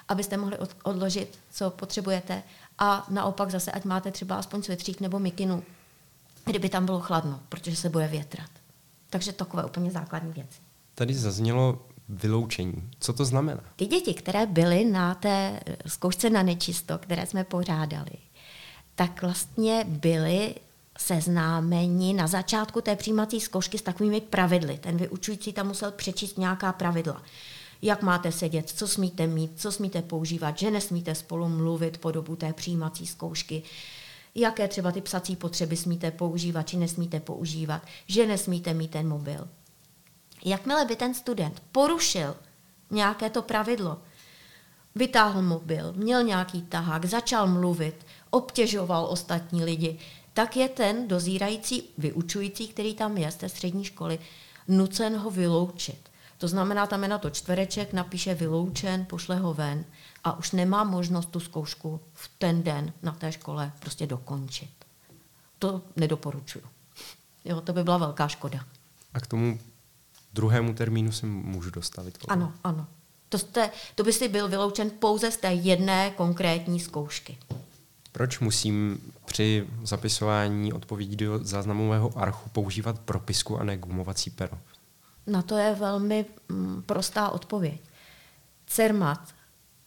abyste 0.09 0.37
mohli 0.37 0.57
odložit, 0.83 1.38
co 1.53 1.70
potřebujete 1.70 2.42
a 2.79 3.07
naopak 3.11 3.50
zase, 3.50 3.72
ať 3.72 3.85
máte 3.85 4.11
třeba 4.11 4.37
aspoň 4.37 4.62
svetřík 4.62 5.00
nebo 5.00 5.18
mikinu, 5.18 5.62
kdyby 6.44 6.68
tam 6.68 6.87
bylo 6.87 7.00
chladno, 7.00 7.40
protože 7.48 7.77
se 7.77 7.88
bude 7.88 8.09
větrat. 8.09 8.50
Takže 9.11 9.33
takové 9.33 9.64
úplně 9.64 9.90
základní 9.90 10.33
věci. 10.33 10.59
Tady 10.94 11.14
zaznělo 11.14 11.83
vyloučení. 12.09 12.90
Co 12.98 13.12
to 13.12 13.24
znamená? 13.24 13.61
Ty 13.77 13.87
děti, 13.87 14.14
které 14.14 14.46
byly 14.46 14.85
na 14.85 15.14
té 15.14 15.61
zkoušce 15.87 16.31
na 16.31 16.42
nečisto, 16.42 16.98
které 16.98 17.27
jsme 17.27 17.44
pořádali, 17.44 18.11
tak 18.94 19.22
vlastně 19.22 19.85
byly 19.88 20.55
seznámeni 20.98 22.14
na 22.14 22.26
začátku 22.26 22.80
té 22.80 22.96
přijímací 22.96 23.40
zkoušky 23.40 23.78
s 23.78 23.83
takovými 23.83 24.20
pravidly. 24.20 24.78
Ten 24.78 24.96
vyučující 24.96 25.52
tam 25.52 25.66
musel 25.66 25.92
přečíst 25.92 26.38
nějaká 26.38 26.72
pravidla. 26.72 27.22
Jak 27.83 28.02
máte 28.02 28.33
sedět, 28.33 28.68
co 28.70 28.88
smíte 28.88 29.26
mít, 29.26 29.61
co 29.61 29.72
smíte 29.72 30.02
používat, 30.02 30.59
že 30.59 30.70
nesmíte 30.70 31.14
spolu 31.14 31.48
mluvit 31.48 31.98
po 31.98 32.11
dobu 32.11 32.37
té 32.37 32.52
přijímací 32.52 33.07
zkoušky, 33.07 33.62
jaké 34.35 34.68
třeba 34.68 34.92
ty 34.92 35.00
psací 35.00 35.37
potřeby 35.37 35.76
smíte 35.76 36.11
používat, 36.11 36.62
či 36.62 36.76
nesmíte 36.76 37.20
používat, 37.20 37.83
že 38.07 38.26
nesmíte 38.26 38.74
mít 38.74 38.90
ten 38.90 39.09
mobil. 39.09 39.48
Jakmile 40.44 40.85
by 40.85 40.96
ten 40.96 41.14
student 41.14 41.62
porušil 41.72 42.37
nějaké 42.90 43.30
to 43.30 43.42
pravidlo, 43.42 43.98
vytáhl 44.94 45.42
mobil, 45.42 45.92
měl 45.92 46.22
nějaký 46.22 46.62
tahák, 46.62 47.04
začal 47.04 47.46
mluvit, 47.46 48.07
obtěžoval 48.30 49.07
ostatní 49.11 49.64
lidi, 49.64 49.98
tak 50.34 50.56
je 50.56 50.68
ten 50.68 51.08
dozírající 51.08 51.82
vyučující, 51.98 52.68
který 52.68 52.94
tam 52.94 53.16
je 53.16 53.30
z 53.30 53.36
té 53.36 53.48
střední 53.48 53.84
školy, 53.84 54.18
nucen 54.68 55.16
ho 55.16 55.30
vyloučit. 55.30 56.10
To 56.38 56.48
znamená, 56.48 56.86
tam 56.86 57.02
je 57.02 57.08
na 57.08 57.18
to 57.18 57.30
čtvereček, 57.30 57.92
napíše 57.92 58.34
vyloučen, 58.34 59.04
pošle 59.04 59.36
ho 59.36 59.54
ven 59.54 59.84
a 60.24 60.38
už 60.38 60.52
nemá 60.52 60.84
možnost 60.84 61.30
tu 61.30 61.40
zkoušku 61.40 62.00
v 62.14 62.30
ten 62.38 62.62
den 62.62 62.92
na 63.02 63.12
té 63.12 63.32
škole 63.32 63.72
prostě 63.80 64.06
dokončit. 64.06 64.70
To 65.58 65.82
nedoporučuju. 65.96 66.64
Jo, 67.44 67.60
to 67.60 67.72
by 67.72 67.84
byla 67.84 67.98
velká 67.98 68.28
škoda. 68.28 68.64
A 69.14 69.20
k 69.20 69.26
tomu 69.26 69.58
druhému 70.32 70.74
termínu 70.74 71.12
si 71.12 71.26
můžu 71.26 71.70
dostavit? 71.70 72.18
Potom. 72.18 72.32
Ano, 72.32 72.52
ano. 72.64 72.86
To, 73.28 73.38
jste, 73.38 73.70
to 73.94 74.04
by 74.04 74.12
si 74.12 74.28
byl 74.28 74.48
vyloučen 74.48 74.90
pouze 74.90 75.30
z 75.30 75.36
té 75.36 75.52
jedné 75.52 76.10
konkrétní 76.10 76.80
zkoušky. 76.80 77.38
Proč 78.14 78.38
musím 78.38 78.98
při 79.24 79.66
zapisování 79.83 80.72
odpovědí 80.72 81.16
do 81.16 81.44
záznamového 81.44 82.18
archu 82.18 82.48
používat 82.48 82.98
propisku 82.98 83.59
a 83.59 83.64
ne 83.64 83.77
gumovací 83.77 84.31
pero? 84.31 84.59
Na 85.27 85.42
to 85.42 85.57
je 85.57 85.74
velmi 85.74 86.27
mm, 86.48 86.83
prostá 86.87 87.29
odpověď. 87.29 87.81
CERMAT, 88.66 89.35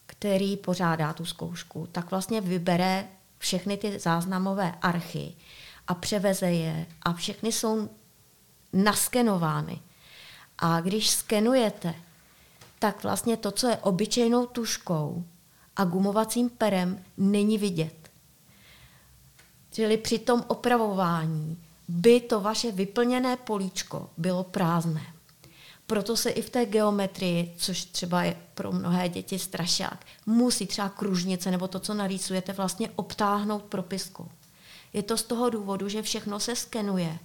který 0.06 0.56
pořádá 0.56 1.12
tu 1.12 1.24
zkoušku, 1.24 1.88
tak 1.92 2.10
vlastně 2.10 2.40
vybere 2.40 3.08
všechny 3.38 3.76
ty 3.76 3.98
záznamové 3.98 4.74
archy 4.82 5.34
a 5.86 5.94
převeze 5.94 6.50
je 6.50 6.86
a 7.02 7.12
všechny 7.12 7.52
jsou 7.52 7.88
naskenovány. 8.72 9.80
A 10.58 10.80
když 10.80 11.10
skenujete, 11.10 11.94
tak 12.78 13.02
vlastně 13.02 13.36
to, 13.36 13.50
co 13.50 13.68
je 13.68 13.76
obyčejnou 13.76 14.46
tuškou 14.46 15.24
a 15.76 15.84
gumovacím 15.84 16.50
perem, 16.50 17.04
není 17.16 17.58
vidět. 17.58 17.97
Čili 19.78 19.96
při 19.96 20.18
tom 20.18 20.44
opravování 20.48 21.58
by 21.88 22.20
to 22.20 22.40
vaše 22.40 22.72
vyplněné 22.72 23.36
políčko 23.36 24.10
bylo 24.16 24.44
prázdné. 24.44 25.06
Proto 25.86 26.16
se 26.16 26.30
i 26.30 26.42
v 26.42 26.50
té 26.50 26.66
geometrii, 26.66 27.54
což 27.56 27.84
třeba 27.84 28.22
je 28.22 28.36
pro 28.54 28.72
mnohé 28.72 29.08
děti 29.08 29.38
strašák, 29.38 30.06
musí 30.26 30.66
třeba 30.66 30.88
kružnice 30.88 31.50
nebo 31.50 31.68
to, 31.68 31.80
co 31.80 31.94
narýsujete, 31.94 32.52
vlastně 32.52 32.90
obtáhnout 32.96 33.62
propiskou. 33.62 34.28
Je 34.92 35.02
to 35.02 35.16
z 35.16 35.22
toho 35.22 35.50
důvodu, 35.50 35.88
že 35.88 36.02
všechno 36.02 36.40
se 36.40 36.56
skenuje 36.56 37.18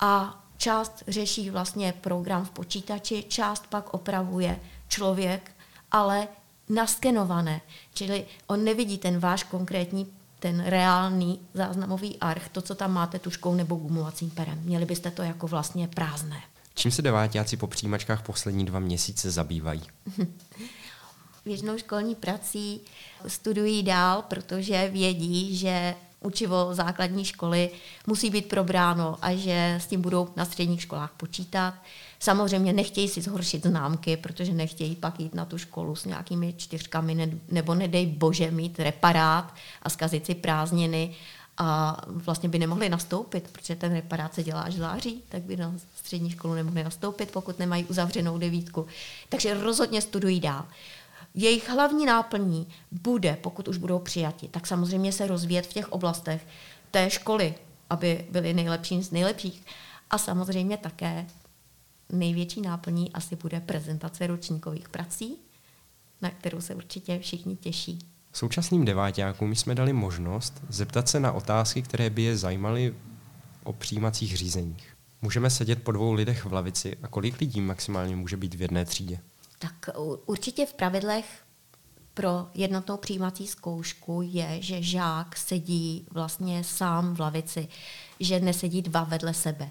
a 0.00 0.42
část 0.56 1.02
řeší 1.08 1.50
vlastně 1.50 1.94
program 2.00 2.44
v 2.44 2.50
počítači, 2.50 3.24
část 3.28 3.66
pak 3.66 3.94
opravuje 3.94 4.60
člověk, 4.88 5.52
ale 5.90 6.28
naskenované. 6.68 7.60
Čili 7.94 8.26
on 8.46 8.64
nevidí 8.64 8.98
ten 8.98 9.18
váš 9.18 9.42
konkrétní 9.42 10.12
ten 10.42 10.64
reálný 10.66 11.40
záznamový 11.54 12.18
arch, 12.18 12.48
to, 12.48 12.62
co 12.62 12.74
tam 12.74 12.92
máte 12.92 13.18
tuškou 13.18 13.54
nebo 13.54 13.76
gumovacím 13.76 14.30
perem. 14.30 14.60
Měli 14.62 14.84
byste 14.84 15.10
to 15.10 15.22
jako 15.22 15.46
vlastně 15.46 15.88
prázdné. 15.88 16.42
Čím 16.74 16.90
se 16.90 17.02
devátáci 17.02 17.56
po 17.56 17.66
přijímačkách 17.66 18.22
poslední 18.22 18.64
dva 18.64 18.78
měsíce 18.78 19.30
zabývají? 19.30 19.82
Většinou 21.44 21.78
školní 21.78 22.14
prací 22.14 22.80
studují 23.26 23.82
dál, 23.82 24.22
protože 24.22 24.88
vědí, 24.88 25.56
že 25.56 25.94
učivo 26.22 26.68
základní 26.74 27.24
školy 27.24 27.70
musí 28.06 28.30
být 28.30 28.48
probráno 28.48 29.16
a 29.22 29.34
že 29.34 29.74
s 29.80 29.86
tím 29.86 30.02
budou 30.02 30.28
na 30.36 30.44
středních 30.44 30.82
školách 30.82 31.12
počítat. 31.16 31.74
Samozřejmě 32.18 32.72
nechtějí 32.72 33.08
si 33.08 33.20
zhoršit 33.20 33.66
známky, 33.66 34.16
protože 34.16 34.52
nechtějí 34.52 34.96
pak 34.96 35.20
jít 35.20 35.34
na 35.34 35.44
tu 35.44 35.58
školu 35.58 35.96
s 35.96 36.04
nějakými 36.04 36.54
čtyřkami, 36.56 37.38
nebo 37.48 37.74
nedej 37.74 38.06
bože 38.06 38.50
mít 38.50 38.80
reparát 38.80 39.54
a 39.82 39.90
zkazit 39.90 40.26
si 40.26 40.34
prázdniny 40.34 41.14
a 41.58 42.00
vlastně 42.06 42.48
by 42.48 42.58
nemohli 42.58 42.88
nastoupit, 42.88 43.48
protože 43.52 43.76
ten 43.76 43.92
reparát 43.92 44.34
se 44.34 44.42
dělá 44.42 44.60
až 44.60 44.74
září, 44.74 45.22
tak 45.28 45.42
by 45.42 45.56
na 45.56 45.72
střední 45.94 46.30
školu 46.30 46.54
nemohli 46.54 46.84
nastoupit, 46.84 47.30
pokud 47.30 47.58
nemají 47.58 47.84
uzavřenou 47.84 48.38
devítku. 48.38 48.86
Takže 49.28 49.54
rozhodně 49.54 50.02
studují 50.02 50.40
dál. 50.40 50.64
Jejich 51.34 51.68
hlavní 51.68 52.06
náplní 52.06 52.68
bude, 52.90 53.38
pokud 53.42 53.68
už 53.68 53.76
budou 53.76 53.98
přijati, 53.98 54.48
tak 54.48 54.66
samozřejmě 54.66 55.12
se 55.12 55.26
rozvíjet 55.26 55.66
v 55.66 55.72
těch 55.72 55.92
oblastech 55.92 56.46
té 56.90 57.10
školy, 57.10 57.54
aby 57.90 58.26
byli 58.30 58.54
nejlepší 58.54 59.02
z 59.02 59.10
nejlepších. 59.10 59.64
A 60.10 60.18
samozřejmě 60.18 60.76
také 60.76 61.26
největší 62.12 62.60
náplní 62.60 63.12
asi 63.12 63.36
bude 63.36 63.60
prezentace 63.60 64.26
ročníkových 64.26 64.88
prací, 64.88 65.36
na 66.22 66.30
kterou 66.30 66.60
se 66.60 66.74
určitě 66.74 67.18
všichni 67.18 67.56
těší. 67.56 67.98
Současným 68.32 68.84
deváťákům 68.84 69.54
jsme 69.54 69.74
dali 69.74 69.92
možnost 69.92 70.62
zeptat 70.68 71.08
se 71.08 71.20
na 71.20 71.32
otázky, 71.32 71.82
které 71.82 72.10
by 72.10 72.22
je 72.22 72.36
zajímaly 72.36 72.94
o 73.64 73.72
přijímacích 73.72 74.36
řízeních. 74.36 74.96
Můžeme 75.22 75.50
sedět 75.50 75.82
po 75.82 75.92
dvou 75.92 76.12
lidech 76.12 76.44
v 76.44 76.52
lavici 76.52 76.96
a 77.02 77.08
kolik 77.08 77.40
lidí 77.40 77.60
maximálně 77.60 78.16
může 78.16 78.36
být 78.36 78.54
v 78.54 78.62
jedné 78.62 78.84
třídě? 78.84 79.20
Tak 79.62 79.96
určitě 80.26 80.66
v 80.66 80.74
pravidlech 80.74 81.42
pro 82.14 82.46
jednotnou 82.54 82.96
přijímací 82.96 83.46
zkoušku 83.46 84.22
je, 84.22 84.62
že 84.62 84.82
žák 84.82 85.36
sedí 85.36 86.06
vlastně 86.10 86.64
sám 86.64 87.14
v 87.14 87.20
lavici, 87.20 87.68
že 88.20 88.40
nesedí 88.40 88.82
dva 88.82 89.04
vedle 89.04 89.34
sebe. 89.34 89.70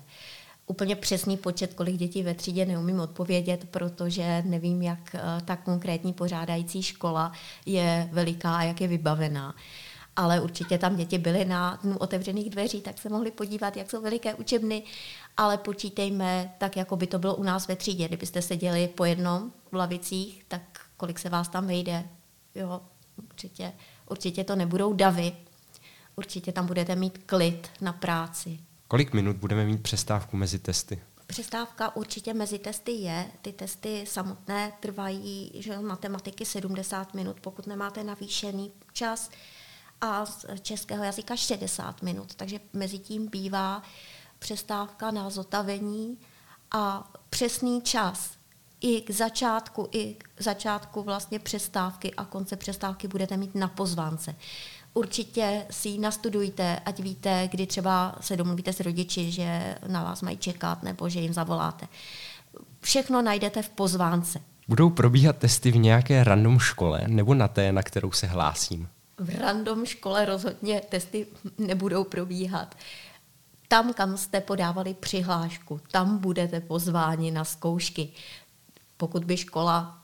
Úplně 0.67 0.95
přesný 0.95 1.37
počet, 1.37 1.73
kolik 1.73 1.95
dětí 1.95 2.23
ve 2.23 2.33
třídě, 2.33 2.65
neumím 2.65 2.99
odpovědět, 2.99 3.65
protože 3.71 4.43
nevím, 4.45 4.81
jak 4.81 5.15
eh, 5.15 5.21
ta 5.45 5.55
konkrétní 5.55 6.13
pořádající 6.13 6.83
škola 6.83 7.31
je 7.65 8.09
veliká 8.11 8.57
a 8.57 8.63
jak 8.63 8.81
je 8.81 8.87
vybavená. 8.87 9.55
Ale 10.15 10.41
určitě 10.41 10.77
tam 10.77 10.95
děti 10.95 11.17
byly 11.17 11.45
na 11.45 11.79
dnu 11.83 11.97
otevřených 11.97 12.49
dveří, 12.49 12.81
tak 12.81 12.97
se 12.97 13.09
mohli 13.09 13.31
podívat, 13.31 13.77
jak 13.77 13.89
jsou 13.89 14.01
veliké 14.01 14.33
učebny, 14.33 14.83
ale 15.41 15.57
počítejme 15.57 16.53
tak, 16.57 16.77
jako 16.77 16.95
by 16.95 17.07
to 17.07 17.19
bylo 17.19 17.35
u 17.35 17.43
nás 17.43 17.67
ve 17.67 17.75
třídě. 17.75 18.07
Kdybyste 18.07 18.41
seděli 18.41 18.87
po 18.87 19.05
jednom 19.05 19.51
v 19.71 19.75
lavicích, 19.75 20.45
tak 20.47 20.61
kolik 20.97 21.19
se 21.19 21.29
vás 21.29 21.47
tam 21.49 21.67
vejde. 21.67 22.03
Jo, 22.55 22.81
určitě, 23.17 23.73
určitě 24.09 24.43
to 24.43 24.55
nebudou 24.55 24.93
davy, 24.93 25.35
určitě 26.15 26.51
tam 26.51 26.67
budete 26.67 26.95
mít 26.95 27.23
klid 27.25 27.67
na 27.81 27.93
práci. 27.93 28.59
Kolik 28.87 29.13
minut 29.13 29.37
budeme 29.37 29.65
mít 29.65 29.83
přestávku 29.83 30.37
mezi 30.37 30.59
testy? 30.59 31.01
Přestávka 31.27 31.95
určitě 31.95 32.33
mezi 32.33 32.59
testy 32.59 32.91
je. 32.91 33.25
Ty 33.41 33.53
testy 33.53 34.05
samotné 34.07 34.71
trvají 34.79 35.51
že 35.55 35.79
matematiky 35.79 36.45
70 36.45 37.13
minut, 37.13 37.39
pokud 37.39 37.67
nemáte 37.67 38.03
navýšený 38.03 38.71
čas 38.93 39.29
a 40.01 40.25
z 40.25 40.45
českého 40.61 41.03
jazyka 41.03 41.35
60 41.35 42.01
minut. 42.01 42.35
Takže 42.35 42.59
mezi 42.73 42.99
tím 42.99 43.27
bývá 43.27 43.83
přestávka 44.41 45.11
na 45.11 45.29
zotavení 45.29 46.17
a 46.71 47.11
přesný 47.29 47.81
čas 47.81 48.31
i 48.81 49.01
k 49.01 49.11
začátku, 49.11 49.87
i 49.91 50.13
k 50.13 50.41
začátku 50.41 51.03
vlastně 51.03 51.39
přestávky 51.39 52.13
a 52.13 52.25
konce 52.25 52.55
přestávky 52.55 53.07
budete 53.07 53.37
mít 53.37 53.55
na 53.55 53.67
pozvánce 53.67 54.35
určitě 54.93 55.65
si 55.69 55.89
ji 55.89 55.99
nastudujte, 55.99 56.79
ať 56.85 56.99
víte, 56.99 57.47
kdy 57.51 57.67
třeba 57.67 58.15
se 58.21 58.37
domluvíte 58.37 58.73
s 58.73 58.79
rodiči, 58.79 59.31
že 59.31 59.75
na 59.87 60.03
vás 60.03 60.21
mají 60.21 60.37
čekat 60.37 60.83
nebo 60.83 61.09
že 61.09 61.19
jim 61.19 61.33
zavoláte. 61.33 61.87
Všechno 62.81 63.21
najdete 63.21 63.61
v 63.61 63.69
pozvánce. 63.69 64.41
Budou 64.67 64.89
probíhat 64.89 65.37
testy 65.37 65.71
v 65.71 65.77
nějaké 65.77 66.23
random 66.23 66.59
škole 66.59 67.01
nebo 67.07 67.33
na 67.33 67.47
té, 67.47 67.71
na 67.71 67.83
kterou 67.83 68.11
se 68.11 68.27
hlásím? 68.27 68.87
V 69.17 69.39
random 69.39 69.85
škole 69.85 70.25
rozhodně 70.25 70.81
testy 70.89 71.27
nebudou 71.57 72.03
probíhat. 72.03 72.75
Tam, 73.71 73.93
kam 73.93 74.17
jste 74.17 74.41
podávali 74.41 74.93
přihlášku, 74.93 75.81
tam 75.91 76.17
budete 76.17 76.59
pozváni 76.59 77.31
na 77.31 77.43
zkoušky. 77.43 78.09
Pokud 78.97 79.25
by 79.25 79.37
škola 79.37 80.01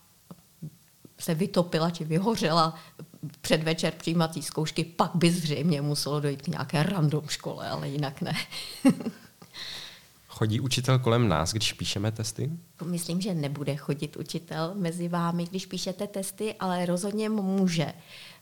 se 1.19 1.35
vytopila 1.35 1.89
či 1.89 2.03
vyhořela 2.03 2.75
předvečer 3.41 3.93
přijímací 3.93 4.41
zkoušky, 4.41 4.83
pak 4.83 5.11
by 5.15 5.31
zřejmě 5.31 5.81
muselo 5.81 6.19
dojít 6.19 6.41
k 6.41 6.47
nějaké 6.47 6.83
random 6.83 7.27
škole, 7.27 7.69
ale 7.69 7.89
jinak 7.89 8.21
ne. 8.21 8.33
Chodí 10.27 10.59
učitel 10.59 10.99
kolem 10.99 11.27
nás, 11.27 11.51
když 11.51 11.73
píšeme 11.73 12.11
testy? 12.11 12.51
Myslím, 12.85 13.21
že 13.21 13.33
nebude 13.33 13.75
chodit 13.75 14.17
učitel 14.17 14.71
mezi 14.75 15.07
vámi, 15.07 15.45
když 15.45 15.65
píšete 15.65 16.07
testy, 16.07 16.55
ale 16.59 16.85
rozhodně 16.85 17.29
může. 17.29 17.93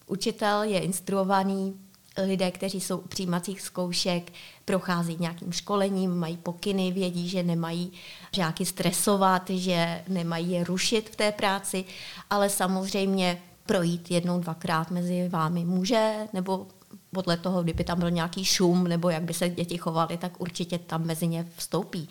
Učitel 0.08 0.64
je 0.64 0.80
instruovaný 0.80 1.85
lidé, 2.18 2.52
kteří 2.52 2.82
jsou 2.82 2.98
u 2.98 3.08
přijímacích 3.08 3.62
zkoušek, 3.62 4.32
prochází 4.66 5.18
nějakým 5.20 5.52
školením, 5.52 6.16
mají 6.16 6.38
pokyny, 6.38 6.92
vědí, 6.92 7.30
že 7.30 7.44
nemají 7.44 7.92
žáky 8.32 8.66
stresovat, 8.66 9.50
že 9.50 10.04
nemají 10.08 10.52
je 10.52 10.64
rušit 10.64 11.10
v 11.10 11.16
té 11.16 11.32
práci, 11.32 11.86
ale 12.30 12.50
samozřejmě 12.50 13.42
projít 13.66 14.12
jednou, 14.12 14.40
dvakrát 14.40 14.92
mezi 14.92 15.30
vámi 15.30 15.66
může, 15.66 16.14
nebo 16.34 16.68
podle 17.12 17.38
toho, 17.38 17.64
kdyby 17.64 17.84
tam 17.84 18.00
byl 18.00 18.12
nějaký 18.12 18.46
šum, 18.46 18.84
nebo 18.84 19.10
jak 19.10 19.24
by 19.24 19.34
se 19.34 19.50
děti 19.50 19.78
chovaly, 19.78 20.18
tak 20.18 20.42
určitě 20.42 20.78
tam 20.78 21.06
mezi 21.06 21.28
ně 21.28 21.48
vstoupí. 21.58 22.10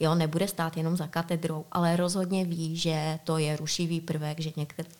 Jo, 0.00 0.14
nebude 0.14 0.48
stát 0.48 0.76
jenom 0.76 0.96
za 0.96 1.06
katedrou, 1.06 1.64
ale 1.72 1.96
rozhodně 1.96 2.44
ví, 2.44 2.76
že 2.76 3.18
to 3.24 3.38
je 3.38 3.56
rušivý 3.56 4.00
prvek, 4.00 4.40
že 4.40 4.50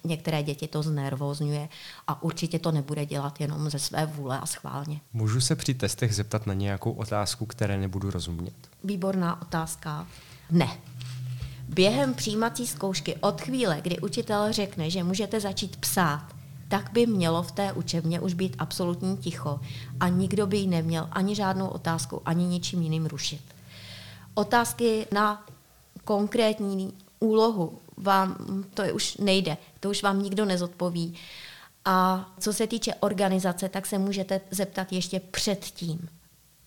některé 0.04 0.42
děti 0.42 0.68
to 0.68 0.82
znervozňuje 0.82 1.68
a 2.06 2.22
určitě 2.22 2.59
to 2.59 2.72
nebude 2.72 3.06
dělat 3.06 3.40
jenom 3.40 3.70
ze 3.70 3.78
své 3.78 4.06
vůle 4.06 4.40
a 4.40 4.46
schválně. 4.46 5.00
Můžu 5.12 5.40
se 5.40 5.56
při 5.56 5.74
testech 5.74 6.14
zeptat 6.14 6.46
na 6.46 6.54
nějakou 6.54 6.92
otázku, 6.92 7.46
které 7.46 7.78
nebudu 7.78 8.11
rozumět? 8.11 8.54
Výborná 8.85 9.42
otázka. 9.42 10.06
Ne. 10.50 10.68
Během 11.68 12.14
přijímací 12.14 12.66
zkoušky 12.66 13.16
od 13.16 13.40
chvíle, 13.40 13.80
kdy 13.80 13.98
učitel 13.98 14.52
řekne, 14.52 14.90
že 14.90 15.04
můžete 15.04 15.40
začít 15.40 15.76
psát, 15.76 16.26
tak 16.68 16.92
by 16.92 17.06
mělo 17.06 17.42
v 17.42 17.52
té 17.52 17.72
učebně 17.72 18.20
už 18.20 18.35
být 18.35 18.56
absolutní 18.59 19.16
ticho 19.16 19.61
a 20.00 20.09
nikdo 20.09 20.46
by 20.46 20.56
ji 20.56 20.66
neměl 20.66 21.09
ani 21.12 21.35
žádnou 21.35 21.68
otázku, 21.68 22.22
ani 22.24 22.44
ničím 22.44 22.82
jiným 22.82 23.06
rušit. 23.06 23.55
Otázky 24.38 25.07
na 25.12 25.46
konkrétní 26.05 26.92
úlohu 27.20 27.79
vám 27.96 28.37
to 28.75 28.83
je 28.83 28.92
už 28.92 29.16
nejde, 29.16 29.57
to 29.81 29.90
už 29.90 30.03
vám 30.03 30.22
nikdo 30.22 30.44
nezodpoví. 30.44 31.14
A 31.85 32.27
co 32.40 32.53
se 32.53 32.66
týče 32.66 32.94
organizace, 32.94 33.68
tak 33.68 33.87
se 33.87 33.99
můžete 33.99 34.40
zeptat 34.51 34.92
ještě 34.92 35.20
předtím, 35.20 36.09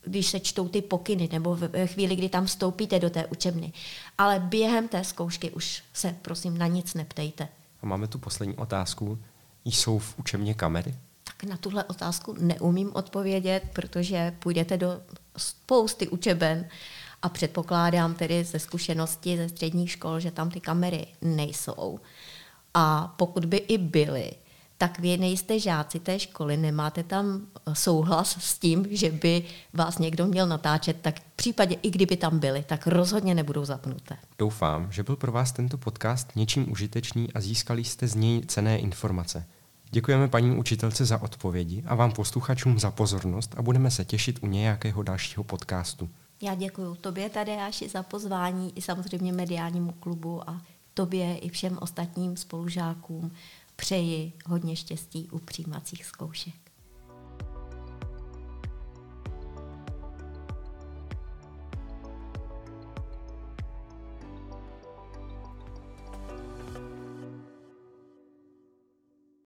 když 0.03 0.27
se 0.27 0.39
čtou 0.39 0.67
ty 0.67 0.81
pokyny, 0.81 1.29
nebo 1.31 1.55
ve 1.55 1.87
chvíli, 1.87 2.15
kdy 2.15 2.29
tam 2.29 2.45
vstoupíte 2.45 2.99
do 2.99 3.09
té 3.09 3.25
učebny. 3.25 3.73
Ale 4.17 4.39
během 4.39 4.87
té 4.87 5.03
zkoušky 5.03 5.51
už 5.51 5.83
se, 5.93 6.15
prosím, 6.21 6.57
na 6.57 6.67
nic 6.67 6.93
neptejte. 6.93 7.47
A 7.81 7.85
máme 7.85 8.07
tu 8.07 8.19
poslední 8.19 8.55
otázku. 8.55 9.19
Jsou 9.65 9.99
v 9.99 10.19
učebně 10.19 10.53
kamery? 10.53 10.95
Tak 11.23 11.43
na 11.43 11.57
tuhle 11.57 11.83
otázku 11.83 12.35
neumím 12.39 12.91
odpovědět, 12.93 13.63
protože 13.73 14.35
půjdete 14.39 14.77
do 14.77 15.01
spousty 15.37 16.07
učeben 16.07 16.67
a 17.21 17.29
předpokládám 17.29 18.13
tedy 18.13 18.43
ze 18.43 18.59
zkušenosti 18.59 19.37
ze 19.37 19.49
středních 19.49 19.91
škol, 19.91 20.19
že 20.19 20.31
tam 20.31 20.49
ty 20.49 20.59
kamery 20.59 21.07
nejsou. 21.21 21.99
A 22.73 23.13
pokud 23.17 23.45
by 23.45 23.57
i 23.57 23.77
byly, 23.77 24.31
tak 24.77 24.99
vy 24.99 25.17
nejste 25.17 25.59
žáci 25.59 25.99
té 25.99 26.19
školy, 26.19 26.57
nemáte 26.57 27.03
tam 27.03 27.41
souhlas 27.73 28.37
s 28.39 28.59
tím, 28.59 28.87
že 28.91 29.11
by 29.11 29.43
vás 29.73 29.97
někdo 29.97 30.25
měl 30.25 30.47
natáčet, 30.47 30.97
tak 31.01 31.19
v 31.19 31.35
případě, 31.35 31.75
i 31.81 31.89
kdyby 31.89 32.17
tam 32.17 32.39
byli, 32.39 32.63
tak 32.63 32.87
rozhodně 32.87 33.35
nebudou 33.35 33.65
zapnuté. 33.65 34.17
Doufám, 34.37 34.91
že 34.91 35.03
byl 35.03 35.15
pro 35.15 35.31
vás 35.31 35.51
tento 35.51 35.77
podcast 35.77 36.35
něčím 36.35 36.71
užitečný 36.71 37.33
a 37.33 37.41
získali 37.41 37.83
jste 37.83 38.07
z 38.07 38.15
něj 38.15 38.41
cené 38.45 38.77
informace. 38.77 39.45
Děkujeme 39.91 40.27
paní 40.27 40.55
učitelce 40.55 41.05
za 41.05 41.21
odpovědi 41.21 41.83
a 41.85 41.95
vám 41.95 42.11
posluchačům 42.11 42.79
za 42.79 42.91
pozornost 42.91 43.55
a 43.57 43.61
budeme 43.61 43.91
se 43.91 44.05
těšit 44.05 44.39
u 44.41 44.47
nějakého 44.47 45.03
dalšího 45.03 45.43
podcastu. 45.43 46.09
Já 46.41 46.55
děkuji 46.55 46.95
tobě, 46.95 47.29
Tadeáši, 47.29 47.89
za 47.89 48.03
pozvání 48.03 48.77
i 48.77 48.81
samozřejmě 48.81 49.33
mediálnímu 49.33 49.91
klubu 49.91 50.49
a 50.49 50.61
tobě 50.93 51.37
i 51.37 51.49
všem 51.49 51.77
ostatním 51.81 52.37
spolužákům 52.37 53.31
přeji 53.75 54.33
hodně 54.45 54.75
štěstí 54.75 55.29
u 55.31 55.39
přijímacích 55.39 56.05
zkoušek. 56.05 56.68